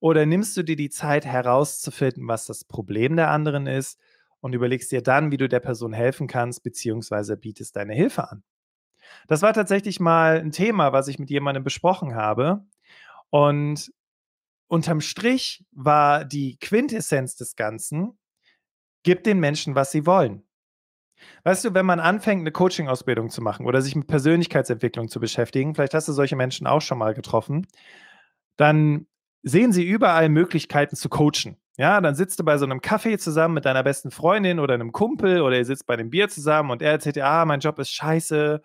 Oder 0.00 0.26
nimmst 0.26 0.56
du 0.56 0.62
dir 0.62 0.76
die 0.76 0.90
Zeit 0.90 1.24
herauszufinden, 1.26 2.28
was 2.28 2.46
das 2.46 2.64
Problem 2.64 3.16
der 3.16 3.30
anderen 3.30 3.66
ist 3.66 3.98
und 4.40 4.54
überlegst 4.54 4.92
dir 4.92 5.02
dann, 5.02 5.30
wie 5.32 5.36
du 5.36 5.48
der 5.48 5.60
Person 5.60 5.92
helfen 5.92 6.28
kannst, 6.28 6.62
beziehungsweise 6.62 7.36
bietest 7.36 7.74
deine 7.76 7.94
Hilfe 7.94 8.30
an? 8.30 8.42
Das 9.26 9.42
war 9.42 9.52
tatsächlich 9.52 10.00
mal 10.00 10.38
ein 10.38 10.52
Thema, 10.52 10.92
was 10.92 11.08
ich 11.08 11.18
mit 11.18 11.30
jemandem 11.30 11.64
besprochen 11.64 12.14
habe. 12.14 12.64
Und 13.30 13.92
unterm 14.68 15.00
Strich 15.00 15.64
war 15.72 16.24
die 16.24 16.58
Quintessenz 16.58 17.36
des 17.36 17.56
Ganzen, 17.56 18.18
gib 19.02 19.24
den 19.24 19.40
Menschen, 19.40 19.74
was 19.74 19.90
sie 19.90 20.06
wollen. 20.06 20.47
Weißt 21.44 21.64
du, 21.64 21.74
wenn 21.74 21.86
man 21.86 22.00
anfängt, 22.00 22.40
eine 22.40 22.52
Coaching-Ausbildung 22.52 23.30
zu 23.30 23.42
machen 23.42 23.66
oder 23.66 23.82
sich 23.82 23.96
mit 23.96 24.06
Persönlichkeitsentwicklung 24.06 25.08
zu 25.08 25.20
beschäftigen, 25.20 25.74
vielleicht 25.74 25.94
hast 25.94 26.08
du 26.08 26.12
solche 26.12 26.36
Menschen 26.36 26.66
auch 26.66 26.80
schon 26.80 26.98
mal 26.98 27.14
getroffen, 27.14 27.66
dann 28.56 29.06
sehen 29.42 29.72
sie 29.72 29.84
überall 29.84 30.28
Möglichkeiten 30.28 30.96
zu 30.96 31.08
coachen. 31.08 31.56
Ja, 31.76 32.00
dann 32.00 32.16
sitzt 32.16 32.40
du 32.40 32.44
bei 32.44 32.58
so 32.58 32.64
einem 32.64 32.80
Kaffee 32.80 33.18
zusammen 33.18 33.54
mit 33.54 33.64
deiner 33.64 33.84
besten 33.84 34.10
Freundin 34.10 34.58
oder 34.58 34.74
einem 34.74 34.90
Kumpel 34.90 35.42
oder 35.42 35.56
ihr 35.56 35.64
sitzt 35.64 35.86
bei 35.86 35.94
einem 35.94 36.10
Bier 36.10 36.28
zusammen 36.28 36.70
und 36.70 36.82
er 36.82 36.90
erzählt 36.90 37.14
dir, 37.16 37.26
ah, 37.26 37.44
mein 37.44 37.60
Job 37.60 37.78
ist 37.78 37.90
scheiße, 37.90 38.60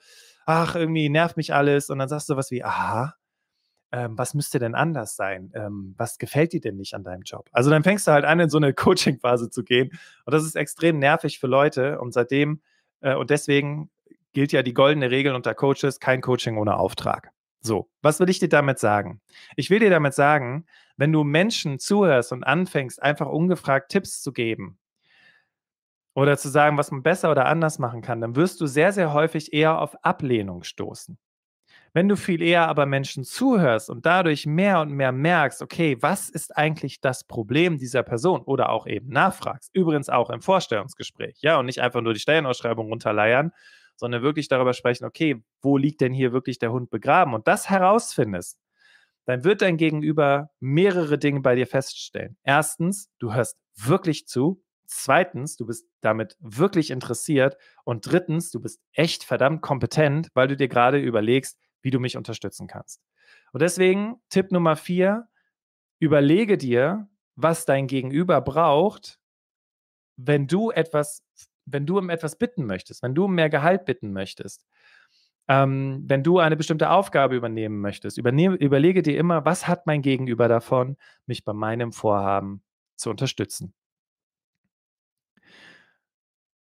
ach, 0.47 0.75
irgendwie 0.75 1.09
nervt 1.09 1.37
mich 1.37 1.53
alles. 1.53 1.91
Und 1.91 1.99
dann 1.99 2.09
sagst 2.09 2.29
du 2.29 2.35
was 2.35 2.49
wie, 2.49 2.63
aha, 2.63 3.13
ähm, 3.93 4.17
was 4.17 4.33
müsste 4.33 4.57
denn 4.57 4.73
anders 4.73 5.15
sein? 5.15 5.51
Ähm, 5.53 5.93
was 5.97 6.17
gefällt 6.17 6.51
dir 6.51 6.59
denn 6.59 6.77
nicht 6.77 6.95
an 6.95 7.03
deinem 7.03 7.21
Job? 7.21 7.47
Also 7.51 7.69
dann 7.69 7.83
fängst 7.83 8.07
du 8.07 8.11
halt 8.11 8.25
an, 8.25 8.39
in 8.39 8.49
so 8.49 8.57
eine 8.57 8.73
Coaching-Phase 8.73 9.51
zu 9.51 9.63
gehen. 9.63 9.91
Und 10.25 10.33
das 10.33 10.43
ist 10.43 10.55
extrem 10.55 10.97
nervig 10.97 11.39
für 11.39 11.45
Leute. 11.45 12.01
Und 12.01 12.11
seitdem, 12.11 12.61
äh, 13.01 13.15
und 13.15 13.29
deswegen 13.29 13.91
gilt 14.33 14.51
ja 14.51 14.63
die 14.63 14.73
goldene 14.73 15.11
Regel 15.11 15.35
unter 15.35 15.53
Coaches, 15.53 15.99
kein 15.99 16.21
Coaching 16.21 16.57
ohne 16.57 16.75
Auftrag. 16.75 17.29
So, 17.61 17.87
was 18.01 18.19
will 18.19 18.29
ich 18.29 18.39
dir 18.39 18.49
damit 18.49 18.79
sagen? 18.79 19.21
Ich 19.55 19.69
will 19.69 19.79
dir 19.79 19.91
damit 19.91 20.15
sagen, 20.15 20.65
wenn 20.97 21.11
du 21.13 21.23
Menschen 21.23 21.77
zuhörst 21.77 22.31
und 22.33 22.43
anfängst, 22.43 23.01
einfach 23.01 23.27
ungefragt 23.27 23.91
Tipps 23.91 24.23
zu 24.23 24.33
geben 24.33 24.79
oder 26.15 26.35
zu 26.37 26.49
sagen, 26.49 26.77
was 26.77 26.89
man 26.89 27.03
besser 27.03 27.29
oder 27.29 27.45
anders 27.45 27.77
machen 27.77 28.01
kann, 28.01 28.21
dann 28.21 28.35
wirst 28.35 28.59
du 28.59 28.65
sehr, 28.65 28.91
sehr 28.91 29.13
häufig 29.13 29.53
eher 29.53 29.79
auf 29.79 29.95
Ablehnung 30.03 30.63
stoßen. 30.63 31.17
Wenn 31.95 32.09
du 32.09 32.17
viel 32.17 32.41
eher 32.41 32.67
aber 32.67 32.87
Menschen 32.87 33.23
zuhörst 33.23 33.89
und 33.89 34.05
dadurch 34.07 34.47
mehr 34.47 34.81
und 34.81 34.91
mehr 34.91 35.11
merkst, 35.11 35.61
okay, 35.61 35.95
was 36.01 36.27
ist 36.29 36.57
eigentlich 36.57 37.01
das 37.01 37.23
Problem 37.23 37.77
dieser 37.77 38.01
Person 38.01 38.41
oder 38.41 38.69
auch 38.69 38.87
eben 38.87 39.09
nachfragst, 39.09 39.69
übrigens 39.73 40.09
auch 40.09 40.31
im 40.31 40.41
Vorstellungsgespräch, 40.41 41.37
ja, 41.41 41.59
und 41.59 41.67
nicht 41.67 41.81
einfach 41.81 42.01
nur 42.01 42.13
die 42.13 42.19
Stellenausschreibung 42.19 42.87
runterleiern, 42.87 43.51
sondern 43.95 44.23
wirklich 44.23 44.47
darüber 44.47 44.73
sprechen, 44.73 45.05
okay, 45.05 45.43
wo 45.61 45.77
liegt 45.77 46.01
denn 46.01 46.13
hier 46.13 46.33
wirklich 46.33 46.57
der 46.57 46.71
Hund 46.71 46.89
begraben 46.89 47.35
und 47.35 47.47
das 47.47 47.69
herausfindest, 47.69 48.59
dann 49.25 49.43
wird 49.43 49.61
dein 49.61 49.77
Gegenüber 49.77 50.49
mehrere 50.59 51.17
Dinge 51.17 51.41
bei 51.41 51.55
dir 51.55 51.67
feststellen. 51.67 52.37
Erstens, 52.43 53.09
du 53.19 53.33
hörst 53.33 53.57
wirklich 53.75 54.27
zu. 54.27 54.61
Zweitens, 54.85 55.55
du 55.55 55.65
bist 55.65 55.87
damit 56.01 56.35
wirklich 56.41 56.91
interessiert. 56.91 57.55
Und 57.85 58.11
drittens, 58.11 58.51
du 58.51 58.59
bist 58.59 58.81
echt 58.91 59.23
verdammt 59.23 59.61
kompetent, 59.61 60.29
weil 60.33 60.47
du 60.49 60.57
dir 60.57 60.67
gerade 60.67 60.99
überlegst, 60.99 61.57
wie 61.83 61.91
du 61.91 61.99
mich 61.99 62.17
unterstützen 62.17 62.67
kannst. 62.67 63.01
Und 63.51 63.61
deswegen 63.61 64.19
Tipp 64.29 64.51
Nummer 64.51 64.75
vier, 64.75 65.27
überlege 65.99 66.57
dir, 66.57 67.07
was 67.35 67.65
dein 67.65 67.87
Gegenüber 67.87 68.41
braucht, 68.41 69.19
wenn 70.17 70.47
du 70.47 70.71
etwas 70.71 71.23
wenn 71.65 71.85
du 71.85 71.97
um 71.97 72.09
etwas 72.09 72.37
bitten 72.37 72.65
möchtest, 72.65 73.03
wenn 73.03 73.15
du 73.15 73.25
um 73.25 73.35
mehr 73.35 73.49
Gehalt 73.49 73.85
bitten 73.85 74.11
möchtest, 74.11 74.65
ähm, 75.47 76.03
wenn 76.07 76.23
du 76.23 76.39
eine 76.39 76.55
bestimmte 76.55 76.89
Aufgabe 76.89 77.35
übernehmen 77.35 77.79
möchtest, 77.81 78.17
übernehm, 78.17 78.53
überlege 78.55 79.01
dir 79.01 79.17
immer, 79.17 79.45
was 79.45 79.67
hat 79.67 79.85
mein 79.85 80.01
Gegenüber 80.01 80.47
davon, 80.47 80.97
mich 81.25 81.43
bei 81.43 81.53
meinem 81.53 81.91
Vorhaben 81.91 82.63
zu 82.95 83.09
unterstützen. 83.09 83.73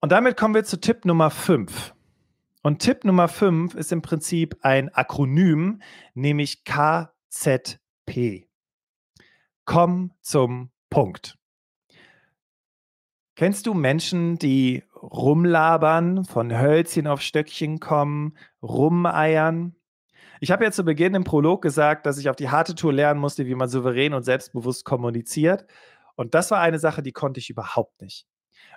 Und 0.02 0.12
damit 0.12 0.38
kommen 0.38 0.56
wir 0.56 0.64
zu 0.64 0.80
Tipp 0.80 1.06
Nummer 1.06 1.30
5. 1.30 1.94
Und 2.62 2.80
Tipp 2.80 3.06
Nummer 3.06 3.28
5 3.30 3.76
ist 3.76 3.92
im 3.92 4.02
Prinzip 4.02 4.58
ein 4.62 4.90
Akronym, 4.90 5.82
nämlich 6.14 6.66
KZP. 6.66 8.50
Komm 9.66 10.12
zum 10.22 10.72
Punkt. 10.90 11.38
Kennst 13.36 13.68
du 13.68 13.74
Menschen, 13.74 14.38
die 14.38 14.84
rumlabern, 15.02 16.26
von 16.26 16.52
Hölzchen 16.52 17.08
auf 17.08 17.22
Stöckchen 17.22 17.80
kommen, 17.80 18.36
rumeiern? 18.62 19.76
Ich 20.42 20.52
habe 20.52 20.66
ja 20.66 20.72
zu 20.72 20.84
Beginn 20.84 21.16
im 21.16 21.24
Prolog 21.24 21.62
gesagt, 21.62 22.06
dass 22.06 22.18
ich 22.18 22.30
auf 22.30 22.36
die 22.36 22.50
harte 22.50 22.76
Tour 22.76 22.92
lernen 22.92 23.22
musste, 23.22 23.46
wie 23.46 23.56
man 23.56 23.70
souverän 23.70 24.14
und 24.14 24.24
selbstbewusst 24.24 24.84
kommuniziert. 24.84 25.66
Und 26.16 26.34
das 26.36 26.52
war 26.52 26.60
eine 26.60 26.80
Sache, 26.80 27.02
die 27.02 27.14
konnte 27.14 27.40
ich 27.40 27.50
überhaupt 27.50 28.02
nicht. 28.02 28.28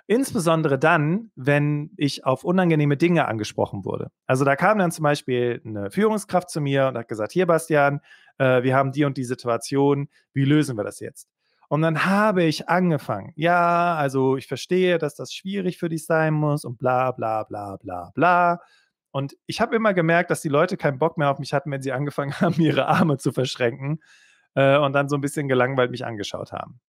Insbesondere 0.05 0.77
dann, 0.77 1.31
wenn 1.35 1.91
ich 1.95 2.25
auf 2.25 2.43
unangenehme 2.43 2.97
Dinge 2.97 3.27
angesprochen 3.27 3.85
wurde. 3.85 4.11
Also 4.25 4.43
da 4.43 4.55
kam 4.55 4.77
dann 4.79 4.91
zum 4.91 5.03
Beispiel 5.03 5.61
eine 5.65 5.91
Führungskraft 5.91 6.49
zu 6.49 6.59
mir 6.59 6.87
und 6.87 6.97
hat 6.97 7.07
gesagt, 7.07 7.31
hier 7.31 7.45
Bastian, 7.45 8.01
äh, 8.37 8.63
wir 8.63 8.75
haben 8.75 8.91
die 8.91 9.05
und 9.05 9.17
die 9.17 9.23
Situation, 9.23 10.09
wie 10.33 10.43
lösen 10.43 10.77
wir 10.77 10.83
das 10.83 10.99
jetzt? 10.99 11.29
Und 11.69 11.81
dann 11.81 12.05
habe 12.05 12.43
ich 12.43 12.69
angefangen, 12.69 13.31
ja, 13.35 13.95
also 13.95 14.37
ich 14.37 14.47
verstehe, 14.47 14.97
dass 14.97 15.15
das 15.15 15.33
schwierig 15.33 15.79
für 15.79 15.89
dich 15.89 16.05
sein 16.05 16.33
muss 16.33 16.65
und 16.65 16.77
bla 16.77 17.11
bla 17.11 17.43
bla 17.43 17.77
bla 17.77 18.11
bla. 18.13 18.59
Und 19.11 19.35
ich 19.45 19.61
habe 19.61 19.75
immer 19.75 19.93
gemerkt, 19.93 20.31
dass 20.31 20.41
die 20.41 20.49
Leute 20.49 20.75
keinen 20.75 20.99
Bock 20.99 21.17
mehr 21.17 21.29
auf 21.29 21.39
mich 21.39 21.53
hatten, 21.53 21.71
wenn 21.71 21.81
sie 21.81 21.91
angefangen 21.91 22.33
haben, 22.41 22.61
ihre 22.61 22.87
Arme 22.87 23.17
zu 23.17 23.31
verschränken 23.31 24.01
äh, 24.55 24.77
und 24.77 24.93
dann 24.93 25.07
so 25.07 25.15
ein 25.15 25.21
bisschen 25.21 25.47
gelangweilt 25.47 25.91
mich 25.91 26.05
angeschaut 26.05 26.51
haben. 26.51 26.79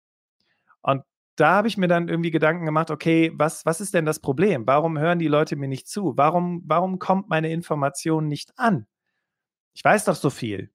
Und 0.83 1.03
da 1.37 1.55
habe 1.55 1.69
ich 1.69 1.77
mir 1.77 1.89
dann 1.89 2.09
irgendwie 2.09 2.31
Gedanken 2.31 2.65
gemacht, 2.65 2.91
okay, 2.91 3.33
was, 3.35 3.67
was 3.67 3.81
ist 3.81 3.95
denn 3.95 4.05
das 4.05 4.21
Problem? 4.21 4.67
Warum 4.67 4.99
hören 4.99 5.19
die 5.19 5.29
Leute 5.29 5.57
mir 5.57 5.69
nicht 5.69 5.89
zu? 5.89 6.17
Warum, 6.17 6.63
warum 6.67 6.99
kommt 6.99 7.29
meine 7.29 7.51
Information 7.51 8.29
nicht 8.29 8.53
an? 8.57 8.87
Ich 9.75 9.85
weiß 9.85 10.05
doch 10.05 10.15
so 10.15 10.31
viel. 10.31 10.71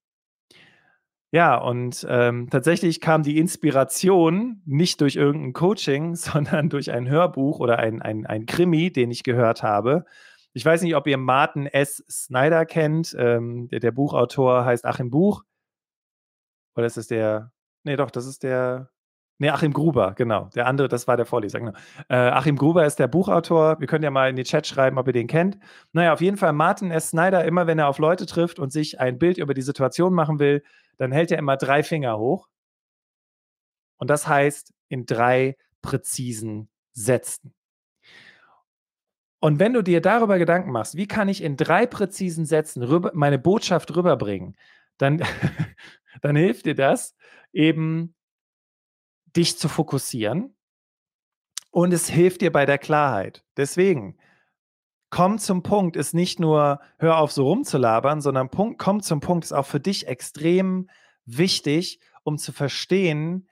Ja, 1.32 1.58
und 1.58 2.08
ähm, 2.10 2.50
tatsächlich 2.50 3.02
kam 3.02 3.22
die 3.22 3.38
Inspiration 3.38 4.64
nicht 4.66 5.00
durch 5.00 5.16
irgendein 5.16 5.54
Coaching, 5.54 6.16
sondern 6.16 6.70
durch 6.70 6.92
ein 6.92 7.08
Hörbuch 7.08 7.60
oder 7.60 7.78
ein, 7.78 8.02
ein, 8.02 8.26
ein 8.26 8.46
Krimi, 8.46 8.92
den 8.92 9.12
ich 9.12 9.24
gehört 9.24 9.62
habe. 9.64 10.06
Ich 10.54 10.66
weiß 10.66 10.82
nicht, 10.82 10.96
ob 10.96 11.06
ihr 11.08 11.18
Martin 11.18 11.68
S. 11.68 12.04
Snyder 12.10 12.66
kennt. 12.66 13.16
Ähm, 13.18 13.68
der, 13.70 13.80
der 13.80 13.92
Buchautor 13.92 14.66
heißt 14.66 14.86
Achim 14.86 15.12
Buch. 15.12 15.44
Oder 16.76 16.88
ist 16.88 16.98
das 16.98 17.08
der? 17.08 17.52
Nee, 17.84 17.96
doch, 17.96 18.10
das 18.10 18.26
ist 18.26 18.44
der. 18.44 18.90
Nee, 19.42 19.50
Achim 19.50 19.72
Gruber, 19.72 20.14
genau. 20.18 20.50
Der 20.54 20.68
andere, 20.68 20.90
das 20.90 21.08
war 21.08 21.16
der 21.16 21.26
Vorleser, 21.26 21.60
genau. 21.60 21.72
Äh, 22.10 22.16
Achim 22.16 22.58
Gruber 22.58 22.86
ist 22.86 23.00
der 23.00 23.08
Buchautor. 23.08 23.80
Wir 23.80 23.88
können 23.88 24.04
ja 24.04 24.12
mal 24.12 24.30
in 24.30 24.36
den 24.36 24.44
Chat 24.44 24.68
schreiben, 24.68 24.98
ob 24.98 25.08
ihr 25.08 25.14
den 25.14 25.28
kennt. 25.28 25.58
Naja, 25.94 26.12
auf 26.12 26.20
jeden 26.20 26.36
Fall 26.36 26.52
Martin 26.52 26.92
S. 26.92 27.12
Snyder, 27.12 27.46
immer 27.46 27.66
wenn 27.66 27.80
er 27.80 27.88
auf 27.88 28.00
Leute 28.00 28.26
trifft 28.26 28.60
und 28.60 28.74
sich 28.74 29.00
ein 29.00 29.18
Bild 29.18 29.38
über 29.38 29.54
die 29.54 29.62
Situation 29.62 30.14
machen 30.14 30.40
will, 30.40 30.62
dann 30.98 31.14
hält 31.14 31.32
er 31.32 31.38
immer 31.40 31.56
drei 31.56 31.84
Finger 31.84 32.20
hoch. 32.20 32.50
Und 33.98 34.10
das 34.10 34.28
heißt 34.28 34.74
in 34.90 35.06
drei 35.06 35.56
präzisen 35.82 36.70
Sätzen. 36.92 37.54
Und 39.40 39.60
wenn 39.60 39.72
du 39.72 39.82
dir 39.82 40.02
darüber 40.02 40.38
Gedanken 40.38 40.72
machst, 40.72 40.98
wie 40.98 41.08
kann 41.08 41.30
ich 41.30 41.42
in 41.42 41.56
drei 41.56 41.86
präzisen 41.86 42.46
Sätzen 42.46 42.86
meine 43.14 43.40
Botschaft 43.40 43.96
rüberbringen, 43.96 44.58
dann, 44.98 45.24
dann 46.22 46.36
hilft 46.36 46.66
dir 46.66 46.76
das 46.76 47.16
eben, 47.54 48.16
dich 49.36 49.58
zu 49.58 49.68
fokussieren 49.68 50.56
Und 51.72 51.94
es 51.94 52.10
hilft 52.10 52.42
dir 52.42 52.52
bei 52.52 52.66
der 52.66 52.78
Klarheit. 52.78 53.44
Deswegen, 53.56 54.18
komm 55.10 55.38
zum 55.38 55.64
Punkt 55.64 55.96
ist 55.96 56.14
nicht 56.14 56.40
nur, 56.40 56.80
hör 56.98 57.18
auf 57.18 57.32
so 57.32 57.46
rumzulabern, 57.48 58.22
sondern 58.22 58.50
Punkt, 58.50 58.80
komm 58.80 59.02
zum 59.02 59.20
Punkt 59.20 59.46
ist 59.46 59.54
auch 59.54 59.66
für 59.66 59.80
dich 59.80 60.08
extrem 60.08 60.90
wichtig, 61.26 62.00
um 62.24 62.38
zu 62.38 62.52
verstehen, 62.52 63.48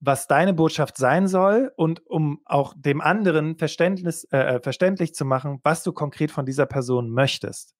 was 0.00 0.26
deine 0.26 0.52
Botschaft 0.52 0.96
sein 0.96 1.26
soll 1.26 1.72
und 1.76 2.06
um 2.06 2.40
auch 2.44 2.74
dem 2.76 3.00
anderen 3.00 3.56
Verständnis, 3.56 4.24
äh, 4.30 4.56
äh 4.56 4.60
verständlich 4.60 5.14
zu 5.14 5.24
machen, 5.24 5.60
was 5.62 5.82
du 5.82 5.92
konkret 5.92 6.30
von 6.30 6.46
dieser 6.46 6.66
Person 6.66 7.10
möchtest. 7.10 7.74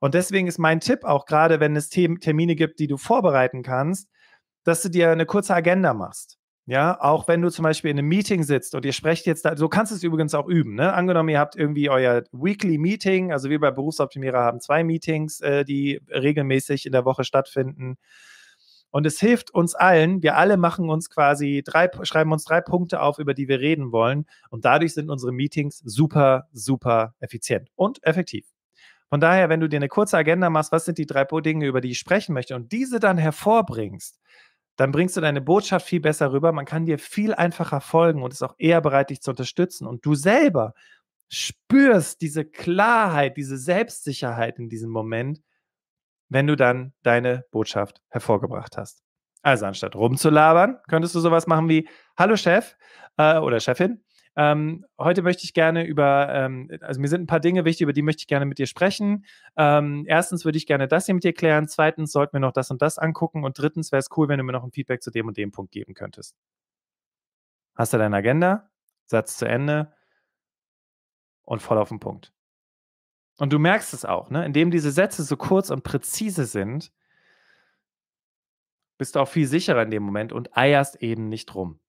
Und 0.00 0.14
deswegen 0.14 0.48
ist 0.48 0.58
mein 0.58 0.80
Tipp 0.80 1.04
auch 1.04 1.26
gerade, 1.26 1.60
wenn 1.60 1.76
es 1.76 1.88
Termine 1.88 2.56
gibt, 2.56 2.78
die 2.78 2.88
du 2.88 2.96
vorbereiten 2.96 3.62
kannst, 3.62 4.08
dass 4.64 4.82
du 4.82 4.88
dir 4.88 5.10
eine 5.10 5.26
kurze 5.26 5.54
Agenda 5.54 5.94
machst. 5.94 6.38
Ja, 6.66 6.98
auch 6.98 7.28
wenn 7.28 7.42
du 7.42 7.50
zum 7.50 7.62
Beispiel 7.62 7.90
in 7.90 7.98
einem 7.98 8.08
Meeting 8.08 8.42
sitzt 8.42 8.74
und 8.74 8.86
ihr 8.86 8.94
sprecht 8.94 9.26
jetzt 9.26 9.44
da, 9.44 9.54
so 9.54 9.68
kannst 9.68 9.92
du 9.92 9.96
es 9.96 10.02
übrigens 10.02 10.32
auch 10.34 10.48
üben. 10.48 10.74
Ne? 10.74 10.94
Angenommen, 10.94 11.28
ihr 11.28 11.38
habt 11.38 11.56
irgendwie 11.56 11.90
euer 11.90 12.22
Weekly 12.32 12.78
Meeting, 12.78 13.32
also 13.32 13.50
wir 13.50 13.60
bei 13.60 13.70
Berufsoptimierer 13.70 14.40
haben 14.40 14.60
zwei 14.60 14.82
Meetings, 14.82 15.40
äh, 15.40 15.66
die 15.66 16.00
regelmäßig 16.08 16.86
in 16.86 16.92
der 16.92 17.04
Woche 17.04 17.24
stattfinden. 17.24 17.96
Und 18.90 19.04
es 19.06 19.20
hilft 19.20 19.50
uns 19.52 19.74
allen, 19.74 20.22
wir 20.22 20.36
alle 20.36 20.56
machen 20.56 20.88
uns 20.88 21.10
quasi 21.10 21.62
drei, 21.62 21.90
schreiben 22.02 22.32
uns 22.32 22.44
drei 22.44 22.62
Punkte 22.62 23.02
auf, 23.02 23.18
über 23.18 23.34
die 23.34 23.48
wir 23.48 23.60
reden 23.60 23.92
wollen. 23.92 24.24
Und 24.48 24.64
dadurch 24.64 24.94
sind 24.94 25.10
unsere 25.10 25.32
Meetings 25.32 25.80
super, 25.84 26.48
super 26.52 27.14
effizient 27.18 27.68
und 27.74 28.02
effektiv. 28.04 28.46
Von 29.10 29.20
daher, 29.20 29.48
wenn 29.48 29.60
du 29.60 29.68
dir 29.68 29.76
eine 29.76 29.88
kurze 29.88 30.16
Agenda 30.16 30.48
machst, 30.48 30.72
was 30.72 30.86
sind 30.86 30.98
die 30.98 31.06
drei 31.06 31.24
Dinge, 31.24 31.66
über 31.66 31.80
die 31.80 31.90
ich 31.90 31.98
sprechen 31.98 32.32
möchte 32.32 32.56
und 32.56 32.72
diese 32.72 33.00
dann 33.00 33.18
hervorbringst, 33.18 34.18
dann 34.76 34.92
bringst 34.92 35.16
du 35.16 35.20
deine 35.20 35.40
Botschaft 35.40 35.86
viel 35.86 36.00
besser 36.00 36.32
rüber. 36.32 36.52
Man 36.52 36.64
kann 36.64 36.86
dir 36.86 36.98
viel 36.98 37.34
einfacher 37.34 37.80
folgen 37.80 38.22
und 38.22 38.32
ist 38.32 38.42
auch 38.42 38.54
eher 38.58 38.80
bereit, 38.80 39.10
dich 39.10 39.20
zu 39.20 39.30
unterstützen. 39.30 39.86
Und 39.86 40.04
du 40.04 40.14
selber 40.14 40.74
spürst 41.28 42.20
diese 42.20 42.44
Klarheit, 42.44 43.36
diese 43.36 43.56
Selbstsicherheit 43.56 44.58
in 44.58 44.68
diesem 44.68 44.90
Moment, 44.90 45.42
wenn 46.28 46.46
du 46.46 46.56
dann 46.56 46.92
deine 47.02 47.44
Botschaft 47.50 48.02
hervorgebracht 48.08 48.76
hast. 48.76 49.02
Also 49.42 49.66
anstatt 49.66 49.94
rumzulabern, 49.94 50.78
könntest 50.88 51.14
du 51.14 51.20
sowas 51.20 51.46
machen 51.46 51.68
wie, 51.68 51.88
hallo 52.16 52.36
Chef 52.36 52.76
äh, 53.16 53.38
oder 53.38 53.60
Chefin, 53.60 54.03
ähm, 54.36 54.84
heute 54.98 55.22
möchte 55.22 55.44
ich 55.44 55.54
gerne 55.54 55.84
über, 55.84 56.28
ähm, 56.32 56.70
also 56.80 57.00
mir 57.00 57.08
sind 57.08 57.22
ein 57.22 57.26
paar 57.26 57.40
Dinge 57.40 57.64
wichtig, 57.64 57.82
über 57.82 57.92
die 57.92 58.02
möchte 58.02 58.22
ich 58.22 58.26
gerne 58.26 58.46
mit 58.46 58.58
dir 58.58 58.66
sprechen. 58.66 59.24
Ähm, 59.56 60.04
erstens 60.08 60.44
würde 60.44 60.58
ich 60.58 60.66
gerne 60.66 60.88
das 60.88 61.06
hier 61.06 61.14
mit 61.14 61.24
dir 61.24 61.32
klären. 61.32 61.68
Zweitens 61.68 62.12
sollten 62.12 62.34
wir 62.34 62.40
noch 62.40 62.52
das 62.52 62.70
und 62.70 62.82
das 62.82 62.98
angucken. 62.98 63.44
Und 63.44 63.58
drittens 63.58 63.92
wäre 63.92 64.00
es 64.00 64.08
cool, 64.16 64.28
wenn 64.28 64.38
du 64.38 64.44
mir 64.44 64.52
noch 64.52 64.64
ein 64.64 64.72
Feedback 64.72 65.02
zu 65.02 65.10
dem 65.10 65.28
und 65.28 65.36
dem 65.36 65.52
Punkt 65.52 65.72
geben 65.72 65.94
könntest. 65.94 66.34
Hast 67.74 67.92
du 67.92 67.98
deine 67.98 68.16
Agenda? 68.16 68.70
Satz 69.06 69.36
zu 69.36 69.46
Ende 69.46 69.92
und 71.42 71.60
voll 71.62 71.78
auf 71.78 71.88
den 71.90 72.00
Punkt. 72.00 72.32
Und 73.38 73.52
du 73.52 73.58
merkst 73.58 73.94
es 73.94 74.04
auch, 74.04 74.30
ne? 74.30 74.44
indem 74.44 74.70
diese 74.70 74.90
Sätze 74.90 75.22
so 75.24 75.36
kurz 75.36 75.70
und 75.70 75.82
präzise 75.82 76.44
sind, 76.44 76.92
bist 78.96 79.16
du 79.16 79.20
auch 79.20 79.28
viel 79.28 79.46
sicherer 79.46 79.82
in 79.82 79.90
dem 79.90 80.02
Moment 80.02 80.32
und 80.32 80.56
eierst 80.56 81.02
eben 81.02 81.28
nicht 81.28 81.54
rum. 81.54 81.80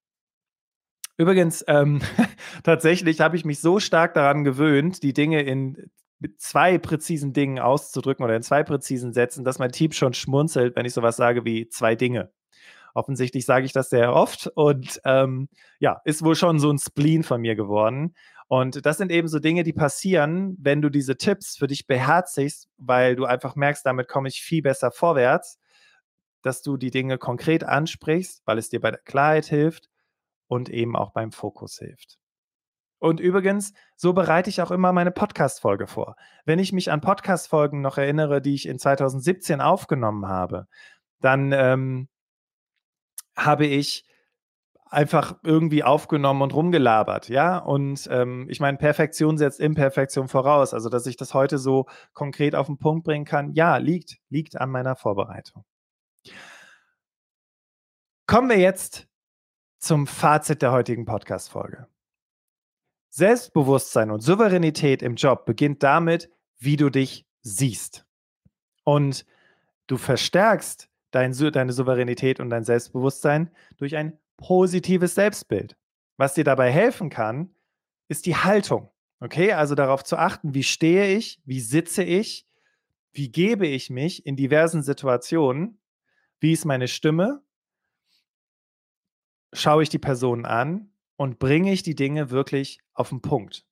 Übrigens, 1.16 1.64
ähm, 1.66 2.00
tatsächlich 2.62 3.20
habe 3.20 3.36
ich 3.36 3.44
mich 3.44 3.60
so 3.60 3.80
stark 3.80 4.14
daran 4.14 4.44
gewöhnt, 4.44 5.02
die 5.02 5.12
Dinge 5.12 5.42
in 5.42 5.90
zwei 6.38 6.78
präzisen 6.78 7.32
Dingen 7.32 7.58
auszudrücken 7.58 8.24
oder 8.24 8.36
in 8.36 8.42
zwei 8.42 8.62
präzisen 8.62 9.12
Sätzen, 9.12 9.44
dass 9.44 9.58
mein 9.58 9.72
Team 9.72 9.92
schon 9.92 10.14
schmunzelt, 10.14 10.76
wenn 10.76 10.86
ich 10.86 10.94
sowas 10.94 11.16
sage 11.16 11.44
wie 11.44 11.68
zwei 11.68 11.94
Dinge. 11.94 12.30
Offensichtlich 12.94 13.44
sage 13.44 13.66
ich 13.66 13.72
das 13.72 13.90
sehr 13.90 14.14
oft 14.14 14.50
und 14.54 15.00
ähm, 15.04 15.48
ja, 15.78 16.00
ist 16.04 16.22
wohl 16.24 16.34
schon 16.34 16.58
so 16.58 16.70
ein 16.70 16.78
Spleen 16.78 17.22
von 17.22 17.42
mir 17.42 17.54
geworden. 17.54 18.14
Und 18.48 18.86
das 18.86 18.96
sind 18.96 19.12
eben 19.12 19.28
so 19.28 19.38
Dinge, 19.38 19.64
die 19.64 19.74
passieren, 19.74 20.56
wenn 20.58 20.80
du 20.80 20.88
diese 20.88 21.16
Tipps 21.16 21.56
für 21.56 21.66
dich 21.66 21.86
beherzigst, 21.86 22.68
weil 22.78 23.16
du 23.16 23.26
einfach 23.26 23.54
merkst, 23.54 23.84
damit 23.84 24.08
komme 24.08 24.28
ich 24.28 24.40
viel 24.40 24.62
besser 24.62 24.90
vorwärts, 24.90 25.58
dass 26.42 26.62
du 26.62 26.76
die 26.78 26.90
Dinge 26.90 27.18
konkret 27.18 27.64
ansprichst, 27.64 28.42
weil 28.46 28.56
es 28.56 28.70
dir 28.70 28.80
bei 28.80 28.92
der 28.92 29.00
Klarheit 29.00 29.46
hilft 29.46 29.90
und 30.48 30.68
eben 30.68 30.96
auch 30.96 31.12
beim 31.12 31.32
Fokus 31.32 31.78
hilft. 31.78 32.18
Und 32.98 33.20
übrigens, 33.20 33.72
so 33.94 34.12
bereite 34.14 34.48
ich 34.48 34.62
auch 34.62 34.70
immer 34.70 34.92
meine 34.92 35.10
Podcast-Folge 35.10 35.86
vor. 35.86 36.16
Wenn 36.44 36.58
ich 36.58 36.72
mich 36.72 36.90
an 36.90 37.00
Podcast-Folgen 37.00 37.82
noch 37.82 37.98
erinnere, 37.98 38.40
die 38.40 38.54
ich 38.54 38.66
in 38.66 38.78
2017 38.78 39.60
aufgenommen 39.60 40.26
habe, 40.26 40.66
dann 41.20 41.52
ähm, 41.52 42.08
habe 43.36 43.66
ich 43.66 44.06
einfach 44.88 45.36
irgendwie 45.42 45.84
aufgenommen 45.84 46.42
und 46.42 46.54
rumgelabert, 46.54 47.28
ja. 47.28 47.58
Und 47.58 48.08
ähm, 48.10 48.46
ich 48.48 48.60
meine, 48.60 48.78
Perfektion 48.78 49.36
setzt 49.36 49.60
Imperfektion 49.60 50.28
voraus. 50.28 50.72
Also, 50.72 50.88
dass 50.88 51.06
ich 51.06 51.16
das 51.16 51.34
heute 51.34 51.58
so 51.58 51.86
konkret 52.14 52.54
auf 52.54 52.66
den 52.66 52.78
Punkt 52.78 53.04
bringen 53.04 53.24
kann, 53.24 53.52
ja, 53.52 53.76
liegt, 53.76 54.18
liegt 54.30 54.58
an 54.60 54.70
meiner 54.70 54.96
Vorbereitung. 54.96 55.64
Kommen 58.26 58.48
wir 58.48 58.58
jetzt 58.58 59.06
zum 59.86 60.08
Fazit 60.08 60.62
der 60.62 60.72
heutigen 60.72 61.04
Podcast-Folge. 61.04 61.86
Selbstbewusstsein 63.08 64.10
und 64.10 64.20
Souveränität 64.20 65.00
im 65.00 65.14
Job 65.14 65.46
beginnt 65.46 65.84
damit, 65.84 66.28
wie 66.58 66.76
du 66.76 66.90
dich 66.90 67.24
siehst. 67.42 68.04
Und 68.82 69.24
du 69.86 69.96
verstärkst 69.96 70.88
dein, 71.12 71.32
deine 71.52 71.72
Souveränität 71.72 72.40
und 72.40 72.50
dein 72.50 72.64
Selbstbewusstsein 72.64 73.48
durch 73.76 73.94
ein 73.94 74.18
positives 74.38 75.14
Selbstbild. 75.14 75.76
Was 76.16 76.34
dir 76.34 76.42
dabei 76.42 76.72
helfen 76.72 77.08
kann, 77.08 77.54
ist 78.08 78.26
die 78.26 78.34
Haltung. 78.34 78.90
Okay, 79.20 79.52
also 79.52 79.76
darauf 79.76 80.02
zu 80.02 80.16
achten, 80.16 80.52
wie 80.52 80.64
stehe 80.64 81.16
ich, 81.16 81.40
wie 81.44 81.60
sitze 81.60 82.02
ich, 82.02 82.48
wie 83.12 83.30
gebe 83.30 83.68
ich 83.68 83.88
mich 83.88 84.26
in 84.26 84.34
diversen 84.34 84.82
Situationen, 84.82 85.78
wie 86.40 86.52
ist 86.52 86.64
meine 86.64 86.88
Stimme, 86.88 87.45
schaue 89.52 89.82
ich 89.82 89.88
die 89.88 89.98
Person 89.98 90.44
an 90.44 90.90
und 91.16 91.38
bringe 91.38 91.72
ich 91.72 91.82
die 91.82 91.94
Dinge 91.94 92.30
wirklich 92.30 92.80
auf 92.94 93.08
den 93.08 93.22
Punkt. 93.22 93.64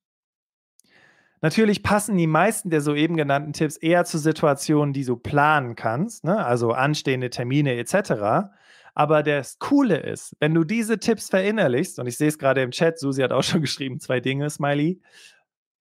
Natürlich 1.41 1.83
passen 1.83 2.17
die 2.17 2.27
meisten 2.27 2.69
der 2.69 2.81
soeben 2.81 3.17
genannten 3.17 3.53
Tipps 3.53 3.77
eher 3.77 4.05
zu 4.05 4.17
Situationen, 4.17 4.93
die 4.93 5.05
du 5.05 5.15
planen 5.15 5.75
kannst, 5.75 6.23
ne? 6.23 6.43
also 6.43 6.71
anstehende 6.71 7.29
Termine 7.29 7.75
etc. 7.75 8.49
Aber 8.95 9.21
das 9.21 9.59
Coole 9.59 9.97
ist, 9.97 10.35
wenn 10.39 10.53
du 10.53 10.63
diese 10.63 10.97
Tipps 10.97 11.29
verinnerlichst, 11.29 11.99
und 11.99 12.07
ich 12.07 12.17
sehe 12.17 12.29
es 12.29 12.39
gerade 12.39 12.61
im 12.61 12.71
Chat, 12.71 12.97
Susi 12.97 13.21
hat 13.21 13.31
auch 13.31 13.43
schon 13.43 13.61
geschrieben, 13.67 13.99
zwei 13.99 14.21
Dinge, 14.21 14.49
Smiley, 14.49 15.01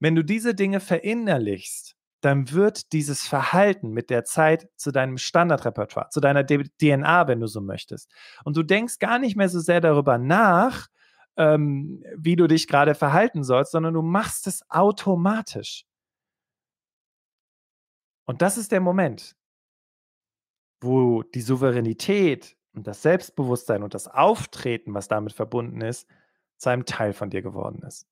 wenn 0.01 0.15
du 0.15 0.23
diese 0.23 0.55
Dinge 0.55 0.81
verinnerlichst, 0.81 1.94
dann 2.25 2.51
wird 2.53 2.93
dieses 2.93 3.27
Verhalten 3.27 3.91
mit 3.91 4.09
der 4.09 4.25
Zeit 4.25 4.71
zu 4.77 4.93
deinem 4.93 5.19
Standardrepertoire, 5.19 6.09
zu 6.09 6.21
deiner 6.21 6.45
DNA, 6.47 7.29
wenn 7.29 7.41
du 7.41 7.47
so 7.47 7.61
möchtest. 7.61 8.11
Und 8.45 8.57
du 8.57 8.63
denkst 8.63 8.99
gar 8.99 9.19
nicht 9.19 9.37
mehr 9.37 9.51
so 9.51 9.61
sehr 9.61 9.83
darüber 9.83 10.17
nach, 10.17 10.89
ähm, 11.37 12.03
wie 12.17 12.37
du 12.37 12.47
dich 12.47 12.67
gerade 12.67 12.95
verhalten 12.95 13.45
sollst, 13.45 13.73
sondern 13.73 13.93
du 13.93 14.01
machst 14.01 14.47
es 14.47 14.63
automatisch. 14.71 15.85
Und 18.27 18.41
das 18.41 18.57
ist 18.57 18.73
der 18.73 18.81
Moment, 18.81 19.37
wo 20.81 21.23
die 21.23 21.43
Souveränität 21.43 22.57
und 22.73 22.87
das 22.87 23.03
Selbstbewusstsein 23.03 23.83
und 23.83 23.93
das 23.93 24.09
Auftreten, 24.09 24.95
was 24.95 25.09
damit 25.09 25.35
verbunden 25.35 25.83
ist, 25.83 26.09
zu 26.57 26.71
einem 26.71 26.87
Teil 26.87 27.13
von 27.13 27.29
dir 27.29 27.43
geworden 27.43 27.83
ist. 27.87 28.07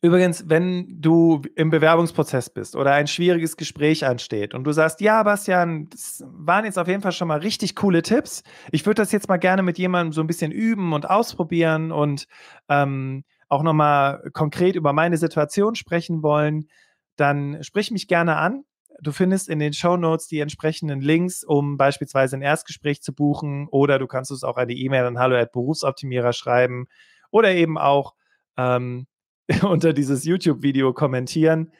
Übrigens, 0.00 0.48
wenn 0.48 1.00
du 1.00 1.42
im 1.56 1.70
Bewerbungsprozess 1.70 2.50
bist 2.50 2.76
oder 2.76 2.92
ein 2.92 3.08
schwieriges 3.08 3.56
Gespräch 3.56 4.06
ansteht 4.06 4.54
und 4.54 4.62
du 4.62 4.70
sagst, 4.70 5.00
ja, 5.00 5.24
Bastian, 5.24 5.88
das 5.90 6.24
waren 6.24 6.64
jetzt 6.64 6.78
auf 6.78 6.86
jeden 6.86 7.02
Fall 7.02 7.10
schon 7.10 7.26
mal 7.26 7.40
richtig 7.40 7.74
coole 7.74 8.02
Tipps. 8.02 8.44
Ich 8.70 8.86
würde 8.86 9.02
das 9.02 9.10
jetzt 9.10 9.28
mal 9.28 9.38
gerne 9.38 9.64
mit 9.64 9.76
jemandem 9.76 10.12
so 10.12 10.20
ein 10.20 10.28
bisschen 10.28 10.52
üben 10.52 10.92
und 10.92 11.10
ausprobieren 11.10 11.90
und 11.90 12.28
ähm, 12.68 13.24
auch 13.48 13.64
nochmal 13.64 14.22
konkret 14.34 14.76
über 14.76 14.92
meine 14.92 15.16
Situation 15.16 15.74
sprechen 15.74 16.22
wollen, 16.22 16.68
dann 17.16 17.64
sprich 17.64 17.90
mich 17.90 18.06
gerne 18.06 18.36
an. 18.36 18.62
Du 19.00 19.10
findest 19.10 19.48
in 19.48 19.58
den 19.58 19.72
Show 19.72 19.96
Notes 19.96 20.28
die 20.28 20.38
entsprechenden 20.38 21.00
Links, 21.00 21.42
um 21.42 21.76
beispielsweise 21.76 22.36
ein 22.36 22.42
Erstgespräch 22.42 23.02
zu 23.02 23.12
buchen 23.12 23.66
oder 23.68 23.98
du 23.98 24.06
kannst 24.06 24.30
es 24.30 24.44
auch 24.44 24.58
eine 24.58 24.74
E-Mail 24.74 25.06
an 25.06 25.18
hallo@berufsoptimierer 25.18 26.32
schreiben 26.32 26.86
oder 27.32 27.52
eben 27.52 27.78
auch 27.78 28.14
ähm, 28.56 29.08
unter 29.62 29.92
dieses 29.92 30.24
YouTube-Video 30.24 30.92
kommentieren 30.92 31.72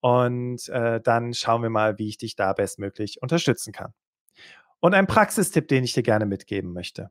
und 0.00 0.68
äh, 0.68 1.00
dann 1.00 1.32
schauen 1.32 1.62
wir 1.62 1.70
mal, 1.70 1.98
wie 1.98 2.08
ich 2.08 2.18
dich 2.18 2.34
da 2.34 2.52
bestmöglich 2.52 3.22
unterstützen 3.22 3.72
kann. 3.72 3.94
Und 4.80 4.94
ein 4.94 5.06
Praxistipp, 5.06 5.68
den 5.68 5.84
ich 5.84 5.92
dir 5.92 6.02
gerne 6.02 6.26
mitgeben 6.26 6.72
möchte. 6.72 7.10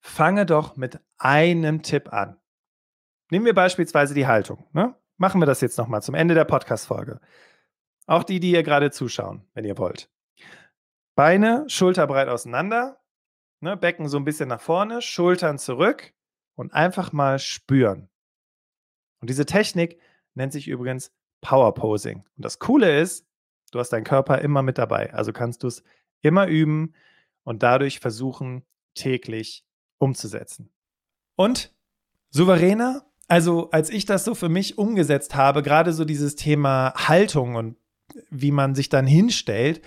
Fange 0.00 0.46
doch 0.46 0.76
mit 0.76 1.00
einem 1.18 1.82
Tipp 1.82 2.12
an. 2.12 2.40
Nehmen 3.30 3.46
wir 3.46 3.54
beispielsweise 3.54 4.14
die 4.14 4.26
Haltung. 4.26 4.68
Ne? 4.72 4.94
Machen 5.16 5.40
wir 5.40 5.46
das 5.46 5.60
jetzt 5.60 5.78
nochmal 5.78 6.02
zum 6.02 6.14
Ende 6.14 6.34
der 6.34 6.44
Podcast-Folge. 6.44 7.20
Auch 8.06 8.22
die, 8.22 8.38
die 8.38 8.52
ihr 8.52 8.62
gerade 8.62 8.90
zuschauen, 8.90 9.48
wenn 9.54 9.64
ihr 9.64 9.78
wollt. 9.78 10.08
Beine 11.14 11.64
schulterbreit 11.68 12.28
auseinander, 12.28 13.00
ne? 13.60 13.76
Becken 13.76 14.08
so 14.08 14.16
ein 14.16 14.24
bisschen 14.24 14.48
nach 14.48 14.60
vorne, 14.60 15.02
Schultern 15.02 15.58
zurück 15.58 16.12
und 16.54 16.72
einfach 16.72 17.12
mal 17.12 17.38
spüren. 17.38 18.08
Und 19.22 19.30
diese 19.30 19.46
Technik 19.46 19.98
nennt 20.34 20.52
sich 20.52 20.68
übrigens 20.68 21.12
Power 21.40 21.72
Posing. 21.74 22.24
Und 22.36 22.44
das 22.44 22.58
Coole 22.58 23.00
ist, 23.00 23.24
du 23.70 23.78
hast 23.78 23.90
deinen 23.90 24.04
Körper 24.04 24.40
immer 24.40 24.62
mit 24.62 24.78
dabei. 24.78 25.14
Also 25.14 25.32
kannst 25.32 25.62
du 25.62 25.68
es 25.68 25.82
immer 26.22 26.48
üben 26.48 26.92
und 27.44 27.62
dadurch 27.62 28.00
versuchen, 28.00 28.64
täglich 28.94 29.64
umzusetzen. 29.98 30.70
Und 31.36 31.72
souveräner, 32.30 33.06
also 33.28 33.70
als 33.70 33.90
ich 33.90 34.06
das 34.06 34.24
so 34.24 34.34
für 34.34 34.48
mich 34.48 34.76
umgesetzt 34.76 35.36
habe, 35.36 35.62
gerade 35.62 35.92
so 35.92 36.04
dieses 36.04 36.34
Thema 36.34 36.92
Haltung 36.96 37.54
und 37.54 37.76
wie 38.28 38.50
man 38.50 38.74
sich 38.74 38.88
dann 38.88 39.06
hinstellt, 39.06 39.82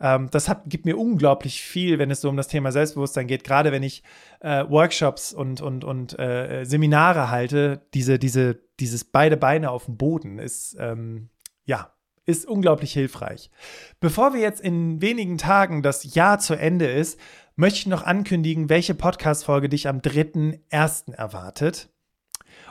ähm, 0.00 0.28
das 0.30 0.48
hat, 0.48 0.62
gibt 0.66 0.84
mir 0.84 0.98
unglaublich 0.98 1.62
viel, 1.62 1.98
wenn 1.98 2.10
es 2.10 2.20
so 2.20 2.28
um 2.28 2.36
das 2.36 2.48
Thema 2.48 2.72
Selbstbewusstsein 2.72 3.26
geht. 3.26 3.44
Gerade 3.44 3.72
wenn 3.72 3.82
ich 3.82 4.02
äh, 4.40 4.64
Workshops 4.68 5.32
und, 5.32 5.60
und, 5.60 5.84
und 5.84 6.18
äh, 6.18 6.64
Seminare 6.64 7.30
halte, 7.30 7.82
diese, 7.94 8.18
diese, 8.18 8.58
dieses 8.80 9.04
beide 9.04 9.36
Beine 9.36 9.70
auf 9.70 9.86
dem 9.86 9.96
Boden 9.96 10.38
ist, 10.38 10.76
ähm, 10.78 11.28
ja, 11.64 11.92
ist 12.26 12.46
unglaublich 12.46 12.92
hilfreich. 12.92 13.50
Bevor 14.00 14.34
wir 14.34 14.40
jetzt 14.40 14.60
in 14.60 15.00
wenigen 15.00 15.38
Tagen 15.38 15.82
das 15.82 16.14
Jahr 16.14 16.38
zu 16.38 16.54
Ende 16.54 16.86
ist, 16.86 17.18
möchte 17.54 17.78
ich 17.78 17.86
noch 17.86 18.02
ankündigen, 18.02 18.68
welche 18.68 18.94
Podcast-Folge 18.94 19.68
dich 19.68 19.88
am 19.88 20.00
3.1. 20.00 21.14
erwartet. 21.14 21.88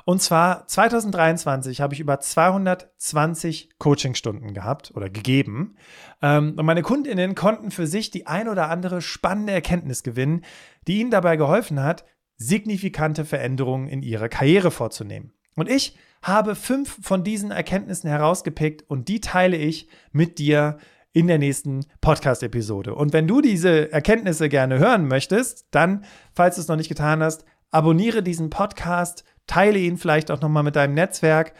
Und 0.06 0.22
zwar 0.22 0.68
2023 0.68 1.82
habe 1.82 1.96
ich 1.96 2.00
über 2.00 2.20
220 2.20 3.72
Coachingstunden 3.80 4.54
gehabt 4.54 4.92
oder 4.96 5.10
gegeben. 5.10 5.76
Ähm, 6.22 6.54
und 6.58 6.66
meine 6.66 6.84
Kundinnen 6.84 7.34
konnten 7.34 7.72
für 7.72 7.88
sich 7.88 8.12
die 8.12 8.28
ein 8.28 8.48
oder 8.48 8.70
andere 8.70 9.02
spannende 9.02 9.52
Erkenntnis 9.52 10.04
gewinnen, 10.04 10.46
die 10.88 11.00
ihnen 11.00 11.10
dabei 11.10 11.38
geholfen 11.38 11.82
hat, 11.82 12.06
signifikante 12.38 13.26
Veränderungen 13.26 13.88
in 13.88 14.04
ihrer 14.04 14.30
Karriere 14.30 14.70
vorzunehmen. 14.70 15.34
Und 15.56 15.70
ich 15.70 15.98
habe 16.22 16.54
fünf 16.54 17.00
von 17.02 17.24
diesen 17.24 17.50
Erkenntnissen 17.50 18.10
herausgepickt 18.10 18.88
und 18.88 19.08
die 19.08 19.22
teile 19.22 19.58
ich 19.58 19.88
mit 20.12 20.38
dir 20.38 20.78
in 21.14 21.28
der 21.28 21.40
nächsten 21.40 21.86
Podcast-Episode. 22.02 22.94
Und 22.94 23.14
wenn 23.14 23.28
du 23.28 23.42
diese 23.42 23.92
Erkenntnisse 23.92 24.50
gerne 24.50 24.78
hören 24.78 25.08
möchtest, 25.08 25.68
dann, 25.72 26.04
falls 26.34 26.56
du 26.56 26.62
es 26.62 26.68
noch 26.68 26.76
nicht 26.76 26.90
getan 26.90 27.24
hast, 27.24 27.46
abonniere 27.72 28.22
diesen 28.22 28.50
Podcast, 28.50 29.24
teile 29.48 29.80
ihn 29.80 29.98
vielleicht 29.98 30.32
auch 30.32 30.42
nochmal 30.42 30.64
mit 30.64 30.76
deinem 30.76 30.94
Netzwerk. 30.94 31.54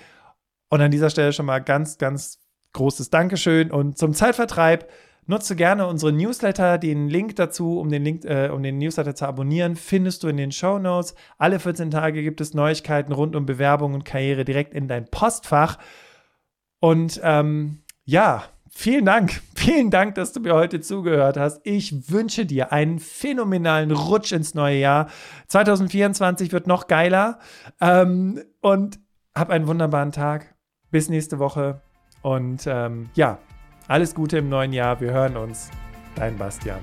Und 0.70 0.82
an 0.82 0.92
dieser 0.92 1.10
Stelle 1.10 1.34
schon 1.34 1.46
mal 1.46 1.60
ganz, 1.60 1.98
ganz 1.98 2.40
großes 2.74 3.10
Dankeschön. 3.10 3.72
Und 3.72 3.98
zum 3.98 4.14
Zeitvertreib 4.14 4.90
nutze 5.28 5.56
gerne 5.56 5.88
unsere 5.88 6.12
Newsletter. 6.12 6.78
Den 6.78 7.10
Link 7.10 7.36
dazu, 7.36 7.80
um 7.80 7.90
den, 7.90 8.04
Link, 8.04 8.26
äh, 8.26 8.50
um 8.50 8.64
den 8.64 8.78
Newsletter 8.78 9.16
zu 9.16 9.26
abonnieren, 9.28 9.76
findest 9.76 10.24
du 10.24 10.28
in 10.28 10.38
den 10.38 10.52
Show 10.52 10.80
Notes. 10.80 11.16
Alle 11.38 11.60
14 11.60 11.92
Tage 11.92 12.24
gibt 12.24 12.42
es 12.42 12.54
Neuigkeiten 12.54 13.12
rund 13.12 13.36
um 13.36 13.46
Bewerbung 13.46 13.94
und 13.94 14.06
Karriere 14.06 14.46
direkt 14.46 14.74
in 14.74 14.88
dein 14.88 15.06
Postfach. 15.06 15.78
Und 16.80 17.20
ähm, 17.24 17.84
ja, 18.04 18.44
Vielen 18.78 19.06
Dank, 19.06 19.42
vielen 19.56 19.90
Dank, 19.90 20.16
dass 20.16 20.34
du 20.34 20.42
mir 20.42 20.54
heute 20.54 20.82
zugehört 20.82 21.38
hast. 21.38 21.62
Ich 21.64 22.12
wünsche 22.12 22.46
dir 22.46 22.74
einen 22.74 23.00
phänomenalen 23.00 23.92
Rutsch 23.92 24.34
ins 24.34 24.54
neue 24.54 24.78
Jahr. 24.78 25.08
2024 25.48 26.52
wird 26.52 26.68
noch 26.68 26.88
geiler. 26.88 27.40
Ähm, 27.80 28.44
und 28.62 29.00
hab 29.34 29.50
einen 29.50 29.68
wunderbaren 29.68 30.12
Tag. 30.12 30.56
Bis 30.92 31.10
nächste 31.10 31.40
Woche. 31.40 31.82
Und 32.22 32.68
ähm, 32.68 33.10
ja, 33.16 33.40
alles 33.88 34.14
Gute 34.14 34.40
im 34.40 34.50
neuen 34.50 34.74
Jahr. 34.74 35.00
Wir 35.00 35.12
hören 35.12 35.38
uns. 35.38 35.72
Dein 36.16 36.38
Bastian. 36.38 36.80